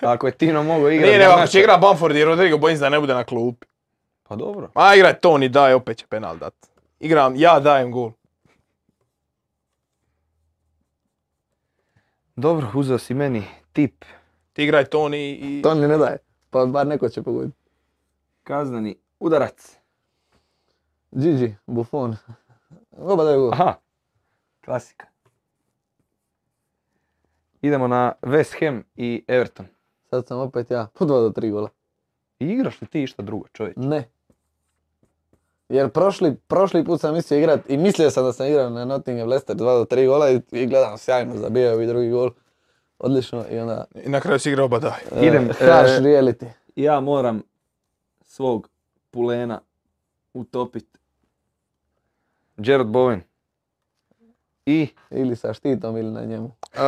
[0.12, 1.10] ako je Tino mogao igrati...
[1.10, 3.66] Nije, nego ako će igra Bamford i Rodrigo, bojim se da ne bude na klupi.
[4.22, 4.70] Pa dobro.
[4.74, 6.54] A igra Toni, daje, opet će penal dat.
[7.00, 8.10] Igram, ja dajem gol.
[12.36, 14.04] Dobro, uzeo si meni tip.
[14.52, 15.62] Ti igraj Toni i...
[15.62, 16.18] To ni ne daje.
[16.50, 17.58] Pa bar neko će pogoditi.
[18.42, 19.76] Kazneni udarac.
[21.12, 22.16] Gigi, Buffon.
[22.98, 23.52] Oba daju gol.
[23.52, 23.74] Aha.
[24.64, 25.06] Klasika.
[27.66, 29.66] Idemo na West Ham i Everton.
[30.10, 30.86] Sad sam opet ja.
[30.94, 31.68] Po 2 do 3 gola.
[32.38, 33.76] I igraš li ti išta drugo, čovječ?
[33.76, 34.08] Ne.
[35.68, 39.28] Jer prošli, prošli put sam mislio igrat i mislio sam da sam igrao na Nottingham
[39.28, 42.30] Leicester 2 do 3 gola i, i gledam sjajno, zabijao i drugi gol.
[42.98, 43.84] Odlično i onda...
[44.04, 45.02] I na kraju si igra oba daje.
[45.16, 46.46] e, Idem, Harsh e, reality.
[46.76, 47.42] Ja moram
[48.24, 48.68] svog
[49.10, 49.60] pulena
[50.34, 50.98] utopit.
[52.56, 53.20] Jared Bowen.
[54.66, 56.44] I Ili sa štitom ili na njemu.
[56.46, 56.80] Uh,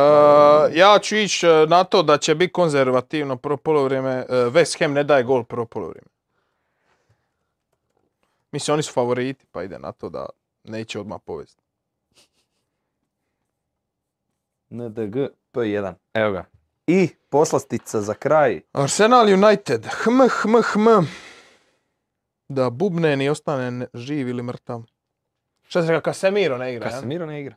[0.73, 4.25] ja ću ići uh, na to da će biti konzervativno prvo polovrijeme.
[4.29, 6.07] Uh, West Ham ne daje gol prvo polovrijeme.
[8.51, 10.25] Mislim, oni su favoriti, pa ide na to da
[10.63, 11.63] neće odmah povesti.
[14.69, 15.15] NDG
[15.53, 15.93] P1.
[16.13, 16.45] Evo ga.
[16.87, 18.61] I poslastica za kraj.
[18.71, 19.85] Arsenal United.
[20.03, 21.05] Hm, hm, hm.
[22.47, 24.83] Da bubne ni ostane ne- živ ili mrtav.
[25.67, 26.91] Šta se rekao, Casemiro ne igra, ja?
[26.91, 27.55] Casemiro ne igra.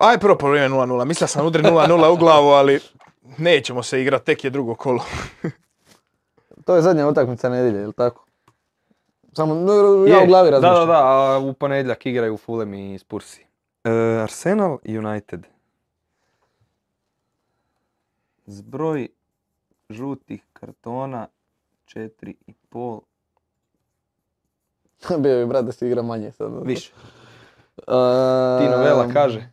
[0.00, 1.04] Aj prvo polovrijeme 0-0.
[1.04, 2.80] Mislio sam udri 0-0 u glavu, ali
[3.38, 5.04] nećemo se igrati, tek je drugo kolo.
[6.64, 8.24] To je zadnja utakmica nedjelje, ili tako?
[9.32, 9.72] Samo, no,
[10.06, 10.86] ja Je, u glavi Da, razmišljam.
[10.86, 13.46] da, da, a u ponedjeljak igraju Fulham i Spursi.
[13.84, 13.90] E,
[14.22, 15.46] Arsenal United.
[18.46, 19.08] Zbroj
[19.90, 21.26] žutih kartona
[21.86, 23.00] 4,5
[25.18, 26.66] Bio bi brat da se igra manje sad.
[26.66, 26.92] više.
[27.78, 29.50] Ehm, Tino Vela kaže.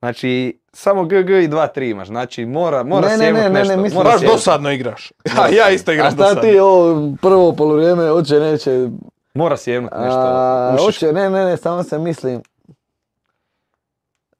[0.00, 2.08] Znači, samo GG i 2-3 imaš.
[2.08, 3.76] Znači, mora, mora Ne, ne, ne, ne, nešto.
[3.76, 4.36] ne, mislim mora Baš sjebnut.
[4.36, 5.12] dosadno igraš.
[5.36, 6.42] Ja, ja isto A igram šta dosadno.
[6.42, 8.88] ti ovo prvo poluvrijeme, hoće, neće,
[9.34, 10.18] Mora sjebnut nešto.
[10.18, 12.42] A, hoće, ne, ne, ne, samo se mislim.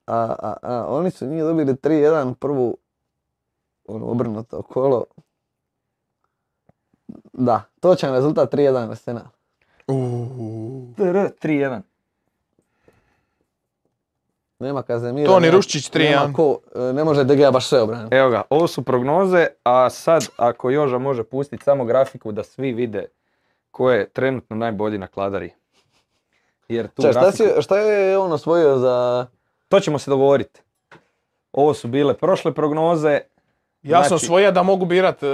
[0.07, 2.77] A, a, a, oni su njih dobili 3-1 prvu
[3.89, 5.05] ono, obrnuto kolo.
[7.33, 9.25] Da, točan rezultat 3-1 Arsenal.
[9.89, 10.95] Uuu.
[10.97, 11.81] TR 3-1.
[14.61, 15.27] Nema Kazemira.
[15.27, 16.11] Toni Ruščić 3:1.
[16.11, 18.17] nema ko, e, ne može DG baš sve obraniti.
[18.17, 22.73] Evo ga, ovo su prognoze, a sad ako Joža može pustiti samo grafiku da svi
[22.73, 23.05] vide
[23.71, 25.51] ko je trenutno najbolji na kladari.
[26.69, 29.27] Jer tu Čekaj, šta, si, šta je on osvojio za...
[29.69, 30.61] To ćemo se dogovoriti.
[31.53, 33.21] Ovo su bile prošle prognoze.
[33.83, 35.27] Ja sam Znači- svoja da mogu birat e,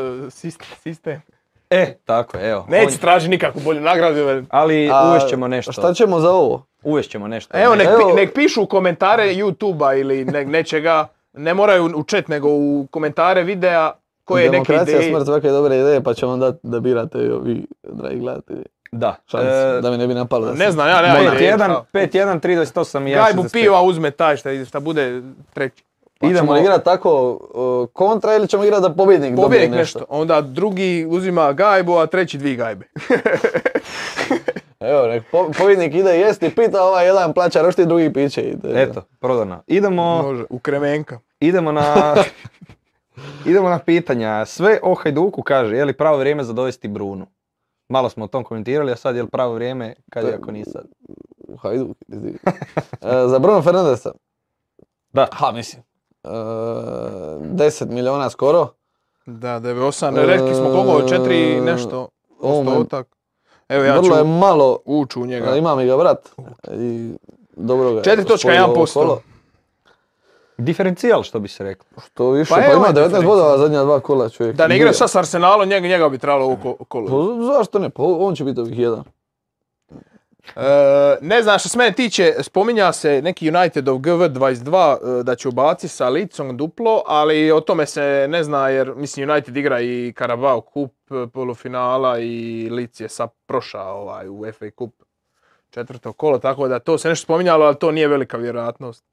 [0.79, 1.23] sistem.
[1.71, 2.67] E, tako je, evo.
[2.69, 4.45] Neću On- tražiti nikakvu bolju nagradu.
[4.51, 5.73] ali A, uvešćemo nešto.
[5.73, 6.67] Šta ćemo za ovo?
[6.87, 7.59] Uvešćemo nešto.
[7.59, 11.07] Evo, nek, Evo- pi- nek pišu u komentare YouTube-a ili ne- nečega.
[11.33, 13.93] Ne moraju u chat, nego u komentare videa
[14.25, 15.11] koje neke Demokracija ideje.
[15.11, 18.63] smrt svake dobre ideje, pa ćemo dati da birate i ovi, dragi gledatelji.
[18.93, 19.17] Da.
[19.27, 21.01] Šans, E, da mi ne bi napalo da Ne znam, ja
[21.35, 21.53] ideje.
[21.53, 23.53] 5-1, 5-1, 3-28 i ja Gajbu 65.
[23.53, 25.23] piva uzme taj šta, šta bude
[25.55, 25.83] treći.
[26.21, 29.99] Pa Idemo- ćemo igrati tako uh, kontra ili ćemo igrati da pobjednik dobije Pobjednik nešto?
[29.99, 30.13] nešto.
[30.13, 32.87] Onda drugi uzima gajbu, a treći dvi gajbe.
[34.87, 38.41] Evo, nek po- pobjednik ide jesti, pita ovaj jedan plaća rošti, drugi piće.
[38.41, 38.91] i to je to.
[38.91, 39.63] Eto, prodano.
[39.67, 41.19] Idemo, Može, u kremenka.
[41.41, 42.15] idemo na...
[43.51, 44.45] idemo na pitanja.
[44.47, 47.27] Sve o Hajduku kaže, je li pravo vrijeme za dovesti Brunu?
[47.89, 50.65] Malo smo o tom komentirali, a sad je li pravo vrijeme, kad je ako nije
[50.65, 50.85] sad?
[51.39, 51.97] U Hajduk.
[53.03, 54.13] E, za Bruno Fernandesa.
[55.13, 55.29] Da.
[55.33, 55.83] Ha, mislim.
[56.25, 58.69] E, 10 miliona skoro.
[59.27, 62.09] Da, 98, rekli smo koliko, četiri i nešto
[62.41, 63.16] postotak.
[63.69, 65.57] Evo ja ću Vrlo je malo, ući u njega.
[65.57, 66.29] ima mi ga brat.
[66.71, 67.11] I
[67.53, 68.33] dobro ga je 4.1%.
[68.33, 69.21] osvojio ovo kolo.
[70.59, 71.85] Diferencijal, što bi se reklo.
[72.05, 73.23] Što više, Pa pa, ima je 19 diferencija.
[73.23, 74.57] bodova zadnja dva kola čovjek.
[74.57, 77.07] Da ne igra sad s Arsenalom, njega, njega bi trebalo ovo ko- kolo.
[77.39, 77.91] Pa zašto ne?
[77.91, 79.05] Pa on će biti ovih jedan.
[80.57, 80.61] E,
[81.21, 85.89] ne znam, što se mene tiče, spominja se neki Unitedov GV22 e, da će ubaciti
[85.89, 90.61] sa Licom duplo, ali o tome se ne zna jer mislim United igra i Carabao
[90.61, 94.93] Cup e, polufinala i Lic je sad prošao ovaj, u FA Cup
[95.71, 99.05] četvrto kolo, tako da to se nešto spominjalo, ali to nije velika vjerojatnost.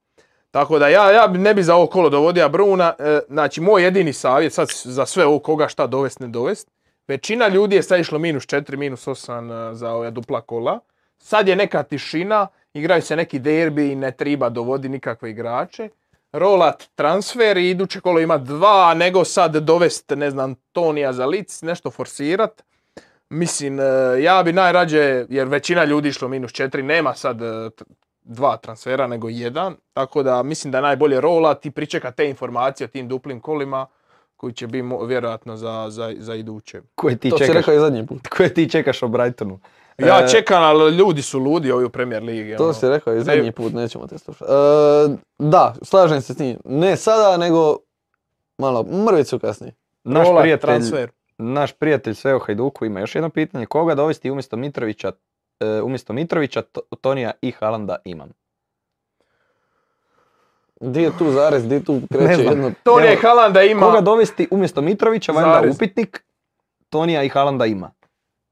[0.51, 2.93] Tako da ja, ja ne bi za ovo kolo dovodio Bruna,
[3.29, 6.69] znači moj jedini savjet sad za sve ovo koga šta dovest ne dovest,
[7.07, 10.79] većina ljudi je sad išlo minus 4, minus 8 e, za ove dupla kola.
[11.23, 15.89] Sad je neka tišina, igraju se neki derbi i ne treba dovodi nikakve igrače.
[16.33, 21.61] Rolat transfer i iduće kolo ima dva, nego sad dovest, ne znam, Tonija za lic,
[21.61, 22.63] nešto forsirat.
[23.29, 23.83] Mislim, e,
[24.21, 27.69] ja bi najrađe, jer većina ljudi išlo minus 4, nema sad e,
[28.23, 29.75] dva transfera, nego jedan.
[29.93, 33.85] Tako da mislim da je najbolje rolat i pričekat te informacije o tim duplim kolima
[34.37, 36.81] koji će biti vjerojatno za, za, za iduće.
[36.95, 38.27] Koje ti To si rekao i zadnji put.
[38.27, 39.59] Koje ti čekaš o Brightonu?
[39.97, 42.55] Ja E, čekam, ali ljudi su ludi ovi u Premier Ligi.
[42.57, 42.73] To ono.
[42.73, 44.51] si rekao i zadnji put, nećemo te slušati.
[44.51, 46.57] E, da, slažem se s njim.
[46.65, 47.77] Ne sada, nego
[48.57, 49.73] malo mrvicu kasnije.
[50.03, 51.11] Naš prijatelj, transfer.
[51.37, 53.65] naš prijatelj Sveo Hajduku ima još jedno pitanje.
[53.65, 55.11] Koga dovesti umjesto Mitrovića,
[55.59, 58.29] e, umjesto Mitrovića, To- Tonija i Halanda imam?
[60.81, 62.71] Di je tu zarez, di tu kreće jedno...
[62.83, 63.85] To je Evo, Haalanda ima...
[63.85, 66.23] Koga dovesti umjesto Mitrovića, valjda upitnik,
[66.89, 67.91] Tonija i Halanda ima.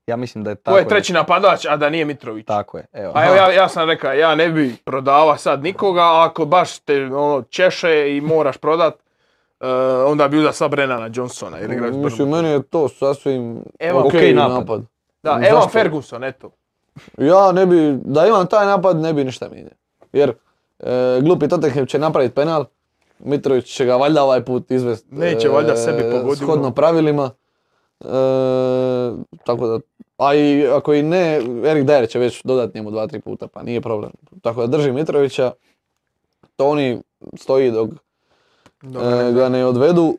[0.07, 0.75] Ja mislim da je tako.
[0.75, 2.45] Ko je treći napadač, a da nije Mitrović?
[2.45, 3.11] Tako je, evo.
[3.15, 6.79] A evo ja, ja sam rekao, ja ne bi prodavao sad nikoga, a ako baš
[6.79, 8.93] te ono, češe i moraš prodat,
[9.59, 9.67] e,
[10.07, 11.57] onda bi uzeo sad Brennana Johnsona.
[11.57, 14.51] Jer igra s Mislim, meni je to sasvim Evo, ok napad.
[14.59, 14.81] napad.
[15.23, 15.49] Da, Zašto?
[15.49, 16.51] Evan Ferguson, eto.
[17.17, 19.73] Ja ne bi, da imam taj napad, ne bi ništa mijenjao.
[20.13, 20.33] Jer
[20.79, 22.65] e, glupi Tottenham će napraviti penal,
[23.19, 26.45] Mitrović će ga valjda ovaj put izvest Neće valjda sebi pogoditi.
[26.45, 27.31] shodno pravilima.
[27.99, 28.05] E,
[29.45, 29.79] tako da,
[30.21, 33.63] a i ako i ne, Erik Dyer će već dodati njemu dva, tri puta, pa
[33.63, 34.11] nije problem.
[34.41, 35.51] Tako da drži Mitrovića,
[36.55, 37.01] Toni
[37.37, 37.89] stoji dok
[38.83, 40.17] e, ga ne odvedu,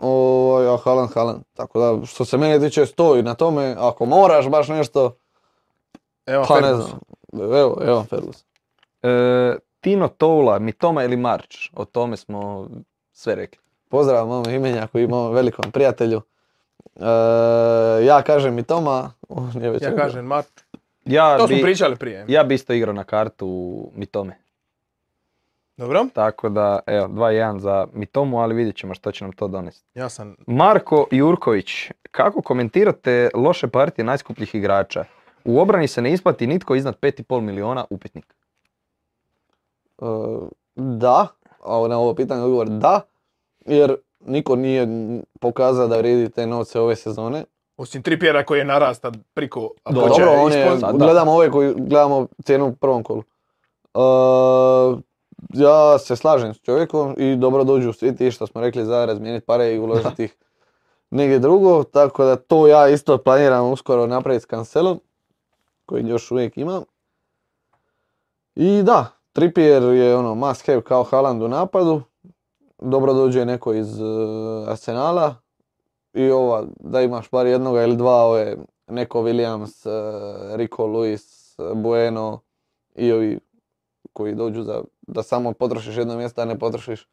[0.00, 1.42] ovaj, a Haaland, Haaland.
[1.54, 5.16] Tako da, što se mene tiče, stoji na tome, ako moraš baš nešto,
[6.26, 6.98] Evan pa ne znam.
[7.32, 8.46] Evo, evo Ferguson.
[9.02, 11.70] E, Tino Toula, Mitoma ili Marč?
[11.74, 12.68] O tome smo
[13.12, 13.62] sve rekli.
[13.88, 16.22] Pozdrav mom imenjaku i mom velikom prijatelju.
[16.96, 20.64] E, ja kažem i Toma, on je već Ja kažem Mart.
[21.04, 22.24] Ja To smo bi, pričali prije.
[22.28, 24.36] ja bi isto igrao na kartu Mitome.
[25.76, 26.06] Dobro?
[26.14, 29.86] Tako da, evo, 2-1 za Mitomu, ali vidjet ćemo što će nam to donesti.
[29.94, 30.36] Ja sam...
[30.46, 35.04] Marko Jurković, kako komentirate loše partije najskupljih igrača?
[35.44, 38.34] U obrani se ne isplati nitko iznad 5,5 miliona upitnik.
[39.98, 40.04] E,
[40.74, 41.26] da,
[41.64, 43.00] a na ovo pitanje odgovor da,
[43.66, 44.88] jer niko nije
[45.40, 47.44] pokazao da vrijedi te novce ove sezone.
[47.76, 49.70] Osim Trippiera koji je narasta priko...
[49.90, 51.04] Dobro, počeo on je, ispod- sad da.
[51.04, 53.22] gledamo ove koji gledamo cijenu u prvom kolu.
[53.94, 54.00] E,
[55.54, 59.46] ja se slažem s čovjekom i dobro dođu svi ti što smo rekli za razmijeniti
[59.46, 60.36] pare i uložiti ih
[61.10, 65.00] negdje drugo, tako da to ja isto planiram uskoro napraviti s Cancelom,
[65.86, 66.82] koji još uvijek imam.
[68.54, 72.02] I da, Trippier je ono must have kao Haaland u napadu,
[72.82, 74.04] dobro dođe neko iz e,
[74.66, 75.34] Arsenala
[76.14, 78.56] i ova, da imaš bar jednoga ili dva, ove,
[78.88, 82.40] neko Williams, e, Rico Lewis, e, Bueno
[82.94, 83.38] i ovi
[84.12, 87.06] koji dođu za, da samo potrošiš jedno mjesto, a ne potrošiš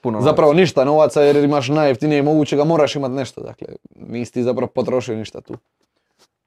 [0.00, 0.30] Puno novaca.
[0.30, 5.16] zapravo ništa novaca jer imaš najjeftinije mogućega, moraš imat nešto, dakle, nisi ti zapravo potrošio
[5.16, 5.54] ništa tu.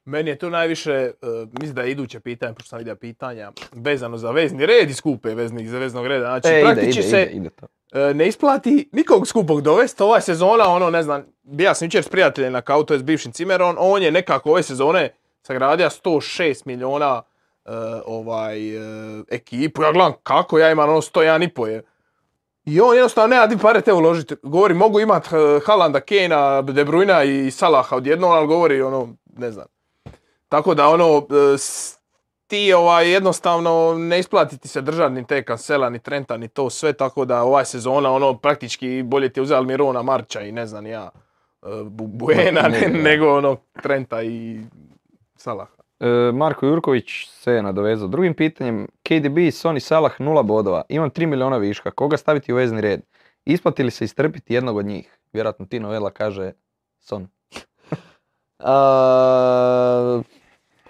[0.04, 1.12] Meni je tu najviše, e,
[1.60, 5.34] mislim da je iduće pitanje, pošto sam vidio pitanja, vezano za vezni red i skupe
[5.34, 6.26] veznih za veznog reda.
[6.26, 7.66] Znači, E, ide, praktički ide, se ide, ide to.
[7.92, 10.00] E, ne isplati nikog skupog dovest.
[10.00, 13.02] Ova sezona, ono, ne znam, bija sam jučer s prijateljem na kao, to je s
[13.02, 17.22] bivšim Cimeron, on je nekako ove sezone sagradio 106 miliona
[17.64, 17.70] e,
[18.06, 19.82] ovaj, e, ekipu.
[19.82, 21.82] Ja gledam kako ja imam ono 101,5 je.
[22.64, 24.36] I on jednostavno nema di pare te uložiti.
[24.42, 25.28] Govori, mogu imat
[25.66, 29.66] Halanda, Kejna, De Bruyna i Salaha odjednom, ali govori ono, ne znam.
[30.48, 31.26] Tako da ono,
[32.54, 36.70] ti ovaj, jednostavno ne isplati ti se držati ni te Cancela, ni Trenta, ni to
[36.70, 40.66] sve, tako da ova sezona ono praktički bolje ti je uzeli Mirona Marča i ne
[40.66, 41.10] znam ja,
[41.62, 43.02] e, Bu- Buena, Ne, ne- ne, da.
[43.10, 44.60] nego ono Trenta i
[45.36, 45.70] Salaha.
[46.00, 48.86] E, Marko Jurković se je nadovezao drugim pitanjem.
[49.02, 50.82] KDB, Sony Salah, nula bodova.
[50.88, 51.90] Imam 3 miliona viška.
[51.90, 53.00] Koga staviti u vezni red?
[53.44, 55.18] Isplati li se istrpiti jednog od njih?
[55.32, 56.52] Vjerojatno Tino Vela kaže
[57.00, 57.28] Son.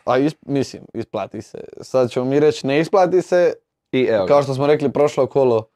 [0.05, 1.65] a is- mislim, isplati se.
[1.81, 3.55] Sad ćemo mi reći ne isplati se,
[3.93, 5.67] I evo kao što smo rekli prošlo kolo,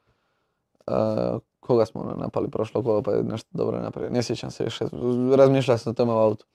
[0.87, 4.63] a, koga smo ono napali prošlo kolo pa je nešto dobro napravio, ne sjećam se
[4.63, 4.85] više,
[5.37, 6.45] razmišljao sam o tome u autu.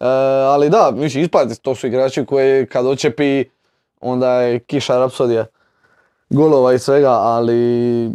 [0.00, 0.06] E,
[0.46, 3.44] ali da, mislim, isplati se, to su igrači koji kad očepi,
[4.00, 5.46] onda je kiša rapsodija
[6.30, 8.10] golova i svega, ali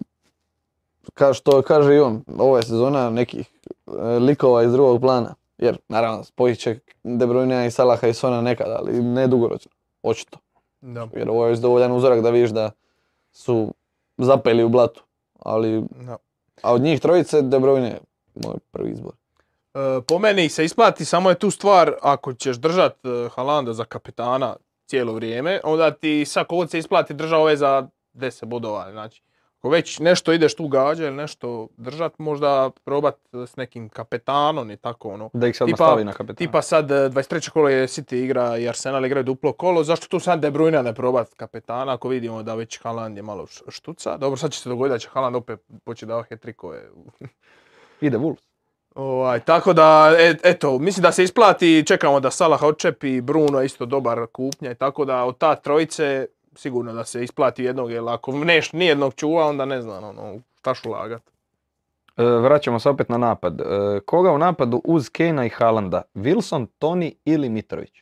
[1.13, 3.49] kao što kaže i on, ovo je sezona nekih
[3.87, 5.35] e, likova iz drugog plana.
[5.59, 9.71] Jer, naravno, spojit će De Bruyne i Salaha i Sona nekad, ali ne dugoročno,
[10.03, 10.37] očito.
[10.81, 12.71] Da, Jer ovo je još dovoljan uzorak da vidiš da
[13.31, 13.73] su
[14.17, 15.03] zapeli u blatu.
[15.39, 16.17] Ali, da.
[16.61, 17.99] a od njih trojice De Bruyne je
[18.35, 19.13] moj prvi izbor.
[19.73, 23.85] E, po meni se isplati, samo je tu stvar, ako ćeš držat e, Halanda za
[23.85, 24.55] kapetana
[24.85, 28.91] cijelo vrijeme, onda ti sad kogod se isplati drža ove za 10 bodova.
[28.91, 29.21] Znači,
[29.59, 33.15] ako već nešto ideš tu gađa ili nešto držat, možda probat
[33.47, 35.29] s nekim kapetanom i tako ono.
[35.33, 36.35] Da ih sad Tipa- nastavi na kapetana.
[36.35, 37.49] Tipa sad e, 23.
[37.49, 40.93] kolo je City igra i Arsenal igraju duplo kolo, zašto tu sad De Bruyne ne
[40.93, 44.17] probat kapetana ako vidimo da već Haaland je malo štuca.
[44.17, 46.81] Dobro, sad će se dogoditi da će Haaland opet početi davati hat-trickove
[48.01, 48.41] Ide Wolves.
[48.95, 53.65] Ovaj, tako da, e- eto, mislim da se isplati, čekamo da Salah odčepi, Bruno je
[53.65, 56.27] isto dobar kupnja i tako da od ta trojice
[56.59, 60.73] sigurno da se isplati jednog, jer ako neš nijednog čuva, onda ne znam, ono, šta
[60.73, 61.21] ću lagat.
[62.17, 63.61] E, vraćamo se opet na napad.
[63.61, 63.65] E,
[64.05, 66.01] koga u napadu uz Kena i Haalanda?
[66.15, 67.93] Wilson, Toni ili Mitrović?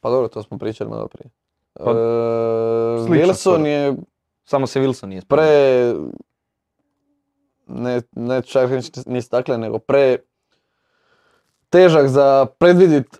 [0.00, 1.30] Pa dobro, to smo pričali malo prije.
[1.72, 1.94] Pa, E,
[3.08, 3.66] Wilson skoro.
[3.66, 3.94] je
[4.44, 5.94] Samo se Wilson nije pre,
[7.66, 8.70] ne, ne čak
[9.06, 10.18] ni staklen, nego pre
[11.68, 13.18] težak za predvidit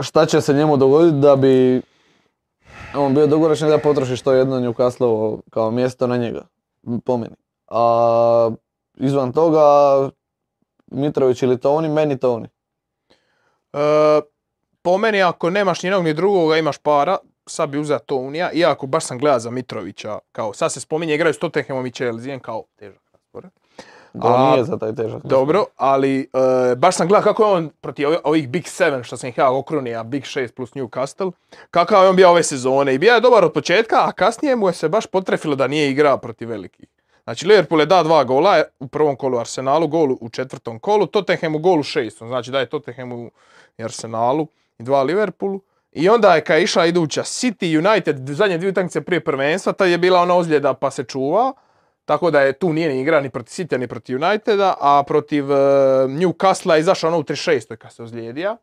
[0.00, 1.82] šta će se njemu dogoditi da bi
[2.96, 6.46] on bio dugoročni da potroši što jedno Newcastle kao mjesto na njega,
[7.04, 7.34] po meni.
[7.68, 8.50] A
[8.94, 9.60] izvan toga
[10.86, 12.48] Mitrović ili Toni, meni Toni.
[13.72, 13.78] E,
[14.82, 17.16] po meni, ako nemaš ni jednog ni drugoga, imaš para,
[17.46, 21.34] sad bi uzeo Tonija, iako baš sam gledao za Mitrovića, kao sad se spominje, igraju
[21.34, 23.05] s Tottenhamom i Chelsea, kao težak
[24.22, 25.22] A, nije za taj težak.
[25.24, 29.16] Dobro, ali e, baš sam gledao kako je on protiv ovi- ovih Big 7 što
[29.16, 31.32] sam ih ja okrunio, Big 6 plus Newcastle,
[31.70, 34.68] kakav je on bio ove sezone i bio je dobar od početka, a kasnije mu
[34.68, 36.86] je se baš potrefilo da nije igrao protiv velikih.
[37.24, 41.58] Znači Liverpool je dao dva gola u prvom kolu Arsenalu, gol u četvrtom kolu, Tottenhamu
[41.58, 43.30] gol u šestom, znači da je Tottenhamu
[43.78, 44.46] i Arsenalu
[44.78, 45.60] i dva Liverpoolu.
[45.92, 49.88] I onda je kad je išla iduća City United, zadnje dvije utakmice prije prvenstva, tad
[49.88, 51.52] je bila ona ozljeda pa se čuva.
[52.06, 55.52] Tako da je tu nije ni igra ni protiv City ni protiv Uniteda, a protiv
[55.52, 55.54] e,
[56.08, 57.76] Newcastle je izašao ono u 36.
[57.76, 58.56] kad se ozlijedija.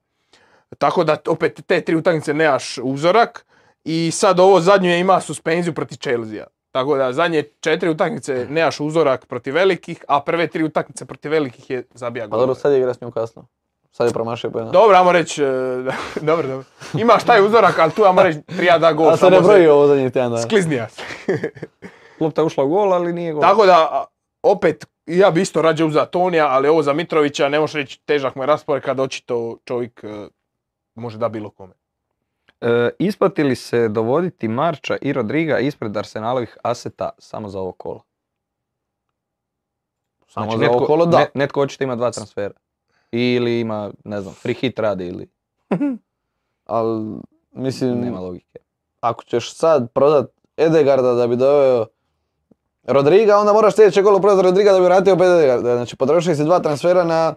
[0.78, 3.46] Tako da opet te tri utakmice nemaš uzorak
[3.84, 6.46] i sad ovo zadnje ima suspenziju protiv Chelsea.
[6.72, 11.70] Tako da zadnje četiri utakmice nemaš uzorak protiv velikih, a prve tri utakmice protiv velikih
[11.70, 12.42] je zabija Pa golove.
[12.48, 13.44] dobro, sad je igra s Newcastle.
[13.92, 14.72] Sad je promašio pojena.
[14.72, 15.46] Dobro, ajmo reći, e,
[16.22, 16.64] dobro, dobro.
[16.94, 19.10] Imaš taj uzorak, ali tu ajmo reći prija da gol.
[19.10, 20.42] A se ne broji ovo zadnjih tjedan.
[20.42, 21.02] Skliznija se.
[22.24, 23.42] Lopta je ušla u gol, ali nije gol.
[23.42, 24.06] Tako da,
[24.44, 28.36] opet, ja bi isto rađe uzeo Tonija, ali ovo za Mitrovića ne možeš reći težak
[28.36, 30.28] mu je raspored kad očito čovjek e,
[30.96, 31.74] može da bilo kome.
[32.62, 38.02] E, isplati li se dovoditi Marča i Rodriga ispred Arsenalovih aseta samo za ovo kolo?
[40.28, 41.18] Samo Znači, za ovo kolo da.
[41.18, 42.54] ne- netko očito ima dva transfera.
[43.12, 45.30] Ili ima, ne znam, free hit radi ili
[46.66, 47.06] Ali,
[47.52, 48.60] mislim, nema logike.
[49.00, 51.86] ako ćeš sad prodat Edegarda da bi doveo
[52.84, 55.76] Rodriga, onda moraš sljedeće kolo prodat Rodriga da bi vratio Edegarda.
[55.76, 57.36] Znači, potrošili si dva transfera na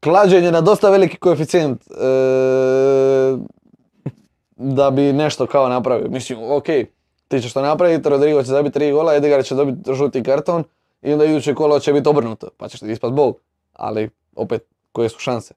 [0.00, 3.36] klađenje na dosta veliki koeficijent e,
[4.56, 6.08] da bi nešto kao napravio.
[6.10, 6.64] Mislim, ok,
[7.28, 10.64] ti ćeš to napraviti, Rodrigo će zabiti tri gola, Edegard će dobiti žuti karton
[11.02, 13.32] i onda iduće kolo će biti obrnuto, pa ćeš ti ispast bol.
[13.72, 15.54] Ali, opet, koje su šanse?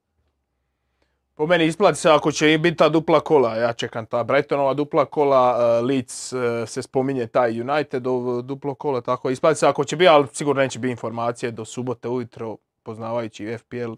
[1.41, 5.05] Po meni isplati se ako će biti ta dupla kola, ja čekam ta Brightonova dupla
[5.05, 9.95] kola, uh, Leeds e, se spominje taj Unitedov duplo kola, tako isplati se ako će
[9.95, 13.93] biti, ali sigurno neće biti informacije do subote ujutro, poznavajući FPL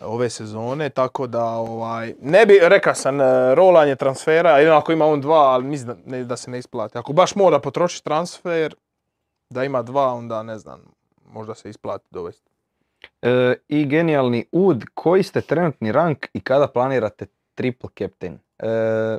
[0.00, 5.06] ove sezone, tako da ovaj, ne bi, reka sam, e, rolanje transfera, jedino ako ima
[5.06, 6.98] on dva, ali mislim da, da se ne isplati.
[6.98, 8.74] Ako baš mora potrošiti transfer,
[9.50, 10.80] da ima dva, onda ne znam,
[11.32, 12.51] možda se isplati dovesti.
[13.22, 18.38] E, I genijalni ud, koji ste trenutni rank i kada planirate triple captain?
[18.58, 18.68] E,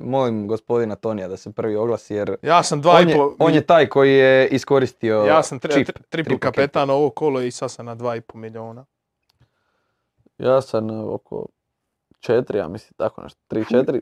[0.02, 3.36] molim gospodina Tonija da se prvi oglasi jer Ja sam dva on i je, po,
[3.40, 7.10] on je taj koji je iskoristio Ja sam tri, čip, tri- triple triple kapetan ovo
[7.10, 8.86] kolo i sad sam na 2,5 miliona.
[10.38, 11.46] Ja sam e, oko
[12.20, 14.02] četiri, ja mislim, tako nešto, tri, četiri.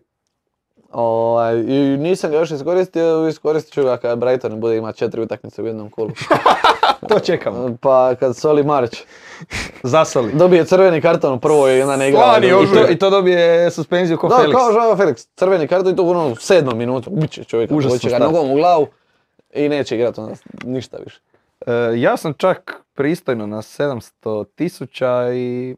[0.91, 5.61] Ovaj, I nisam ga još iskoristio, iskoristit ću ga kad Brighton bude ima četiri utakmice
[5.61, 6.11] u jednom kolu.
[7.09, 7.77] To čekamo.
[7.81, 9.03] Pa kad Soli Marć
[9.83, 10.31] Zasoli.
[10.33, 12.21] dobije crveni karton u prvoj i onda ne igra.
[12.21, 14.51] Slani I to, I to dobije suspenziju ko Da, Felix.
[14.51, 18.09] kao Žao Felix, crveni karton i to u onom sedmom minutu, ubiće čovjeka, Užasno hoće
[18.09, 18.87] ga nogom u glavu
[19.53, 21.21] i neće igrati onda ništa više.
[21.67, 25.75] E, ja sam čak pristojno na 700 tisuća i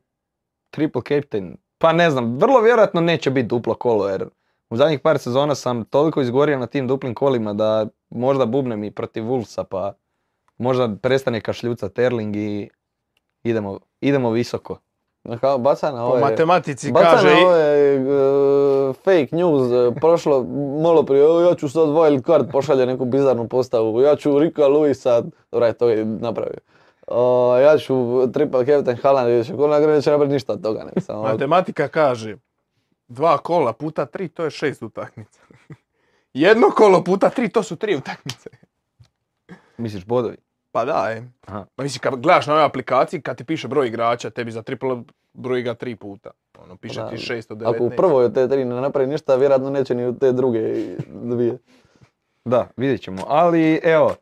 [0.69, 1.57] triple captain.
[1.78, 4.26] Pa ne znam, vrlo vjerojatno neće biti duplo kolo jer
[4.69, 8.91] u zadnjih par sezona sam toliko izgorio na tim duplim kolima da možda bubnem i
[8.91, 9.93] protiv Wolvesa pa
[10.58, 12.70] možda prestane kašljuca Terling i
[13.43, 14.80] idemo, idemo visoko.
[15.41, 16.22] Kao baca na Po ove...
[16.22, 17.28] matematici Baca kaže...
[17.28, 20.43] na ove e, fake news, e, prošlo
[20.84, 24.68] malo prije, "O, ja ću sad wild card pošalje neku bizarnu postavu, ja ću Rika
[24.68, 26.60] Luisa, dobra to je napravio.
[27.64, 30.84] Ja ću triple captain Haaland i će Conor neće napraviti ništa od toga.
[30.84, 32.38] Ne, samo, Matematika kaže,
[33.08, 35.39] dva kola puta tri, to je šest utakmica.
[36.34, 38.49] Jedno kolo puta tri, to su tri utakmice.
[39.78, 40.38] Misliš bodovi?
[40.74, 41.30] Pa da, je.
[41.45, 41.65] Aha.
[41.76, 44.97] Pa mislim, kad gledaš na ovoj aplikaciji, kad ti piše broj igrača, tebi za triple
[45.34, 46.32] broji ga tri puta.
[46.59, 47.76] Ono, piše Da, ti 619.
[47.76, 50.59] ako u prvoj od te tri ne napravi ništa, vjerojatno neće ni u te druge
[51.07, 51.57] dvije.
[52.45, 53.21] Da, vidjet ćemo.
[53.28, 54.15] Ali evo,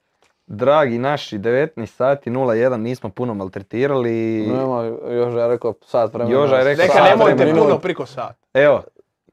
[0.47, 4.47] dragi naši 19 sati 01 nismo puno maltretirali.
[4.47, 6.35] Nema, još ja rekao sat vremena.
[6.35, 7.63] Joža je rekao Neka sat nemojte vremena.
[7.63, 8.37] puno priko sat.
[8.53, 8.83] Evo,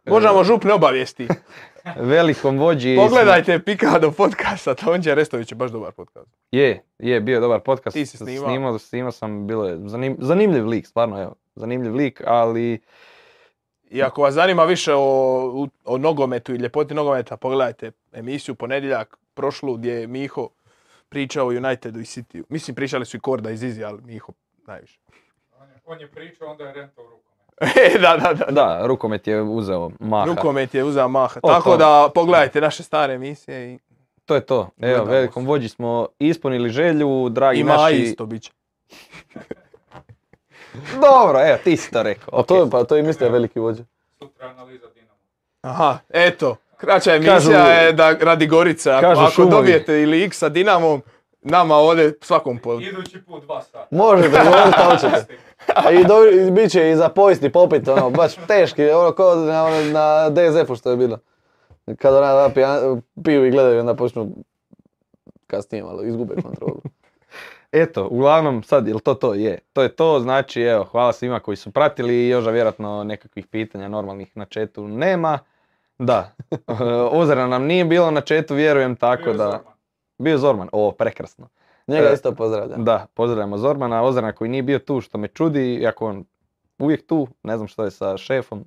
[0.07, 1.29] Možemo župne obavijesti.
[1.97, 2.97] velikom vođi...
[2.97, 6.29] Pogledajte Pikado podcasta, Tonđe Restović je baš dobar podcast.
[6.51, 7.95] Je, je, bio dobar podcast.
[7.95, 8.49] Ti si snimao.
[8.49, 11.35] Snimao, snimao sam, bilo je zanim- zanimljiv lik, stvarno evo.
[11.55, 12.81] Zanimljiv lik, ali
[13.91, 19.75] I ako vas zanima više o, o nogometu i ljepoti nogometa, pogledajte emisiju Ponedjeljak prošlu
[19.77, 20.49] gdje je Miho
[21.09, 22.45] pričao o Unitedu i Cityu.
[22.49, 24.33] Mislim, pričali su i Korda iz Izi, ali Miho
[24.67, 24.99] najviše.
[25.61, 27.28] On je, on je pričao, onda je rentao rukom.
[27.85, 28.45] E, da, da, da.
[28.47, 30.25] da, rukomet je uzeo maha.
[30.27, 31.41] Rukomet je uzeo maha.
[31.43, 31.77] O, Tako to.
[31.77, 33.79] da pogledajte naše stare emisije i,
[34.25, 34.57] To je to.
[34.57, 35.47] Evo, Gledamo velikom se.
[35.47, 37.79] vođi smo ispunili želju, dragi i naši...
[37.79, 38.51] Maji isto bit će.
[41.03, 42.41] Dobro, evo, ti si to rekao.
[42.41, 43.83] A to je, pa to i mislite veliki vođa.
[44.19, 45.19] Sutra analiza Dinamo.
[45.63, 46.57] Aha, eto.
[46.77, 48.91] Kraća emisija Kažu- je da radi Gorica.
[48.93, 49.51] Ako, kažu ako šumovi.
[49.53, 51.03] dobijete ili X sa Dinamom,
[51.43, 52.81] nama ovdje svakom po...
[52.81, 53.87] Idući put dva sata.
[53.91, 55.39] Možete govoriti šta hoćete.
[55.67, 59.35] A i, do, i bit će i za pojesti popit, ono, baš teški, ono, kao
[59.37, 61.19] na, ono, na DZF-u što je bilo.
[61.99, 62.51] Kad ona
[63.25, 64.29] piju i gledaju, onda počnu
[65.47, 66.81] kasnije malo, izgube kontrolu.
[67.73, 69.35] Eto, uglavnom sad, jel to to?
[69.35, 69.59] Je.
[69.73, 73.89] To je to, znači evo, hvala svima koji su pratili i još vjerojatno nekakvih pitanja
[73.89, 75.39] normalnih na chatu nema.
[75.99, 76.35] Da,
[77.13, 79.45] Ozrena nam nije bilo na chatu, vjerujem, tako Bio da...
[79.45, 79.75] Zorman.
[80.19, 81.49] Bio Zorman, o, prekrasno.
[81.89, 82.85] Njega E, isto pozdravljam.
[82.85, 86.25] Da, pozdravljamo Zormana, Ozrena koji nije bio tu, što me čudi, iako on
[86.79, 88.65] uvijek tu, ne znam što je sa šefom.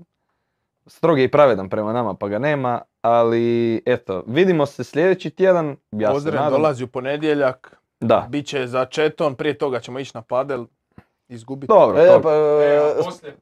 [0.88, 5.76] Strog je i pravedan prema nama, pa ga nema, ali eto, vidimo se sljedeći tjedan,
[5.92, 6.52] ja Pozdrav nadam.
[6.52, 7.78] dolazi u ponedjeljak.
[8.00, 10.66] Da, Biće za četon, prije toga ćemo ići na padel.
[11.30, 11.68] Izgubiti.
[11.68, 13.36] dobro, E, pa, E, e, a poslije,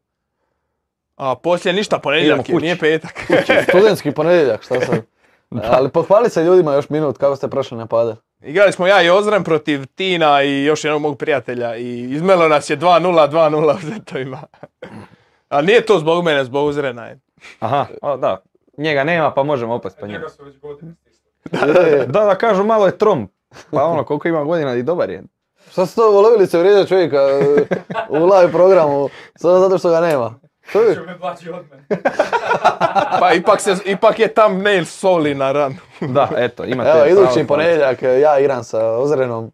[1.15, 2.63] A poslije ništa, ponedjeljak je, kući.
[2.63, 3.11] nije petak.
[3.69, 5.01] studentski ponedjeljak, šta sad?
[5.73, 8.15] Ali pohvali se ljudima još minut kako ste prošli na padel.
[8.41, 12.69] Igrali smo ja i Ozren protiv Tina i još jednog mog prijatelja i izmelo nas
[12.69, 14.41] je 2-0, 2-0 u zetovima.
[15.49, 17.19] A nije to zbog mene, zbog Ozrena je.
[17.59, 18.41] Aha, o, da.
[18.77, 20.19] Njega nema pa možemo opet po njemu.
[20.19, 20.93] njega su već godine.
[21.51, 23.29] E, Da, da kažu malo je trom.
[23.71, 25.23] Pa ono, koliko ima godina i dobar je.
[25.71, 27.65] Šta ste to volovili se vrijeđa čovjeka e,
[28.09, 30.35] u live programu, samo zato što ga nema?
[30.69, 30.93] Što je?
[30.93, 31.85] Što me mlađi od mene.
[33.19, 35.75] Pa ipak, se, ipak je thumbnail soli na ranu.
[36.15, 39.51] Da, eto, imate Evo, idući ponedjeljak e, ja igram sa Ozrenom,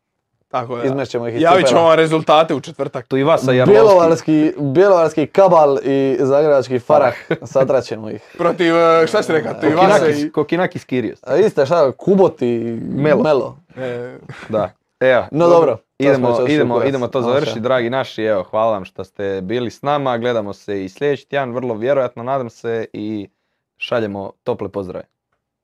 [0.47, 0.83] Tako da.
[0.83, 3.07] izmešćemo ih iz Javit ćemo vam rezultate u četvrtak.
[3.07, 3.73] Tu i vas sa Jarlovski.
[3.73, 7.13] Bjelovarski, Bjelovarski kabal i Zagrebački farah,
[7.53, 8.21] satraćemo ih.
[8.37, 10.31] Protiv, e, šta si rekao, tu i Kokinakis, i...
[10.31, 11.19] Kokinakis Kirios.
[11.23, 13.23] A iste šta, Kuboti i Melo.
[13.23, 13.57] Melo.
[13.77, 14.17] e,
[14.49, 14.69] Da.
[14.99, 15.77] Evo, No dobro.
[15.99, 18.23] idemo, idemo, idemo to završiti, dragi naši.
[18.23, 20.17] Evo, hvala vam što ste bili s nama.
[20.17, 23.27] Gledamo se i sljedeći tjedan, vrlo vjerojatno, nadam se, i
[23.77, 25.05] šaljemo tople pozdrave.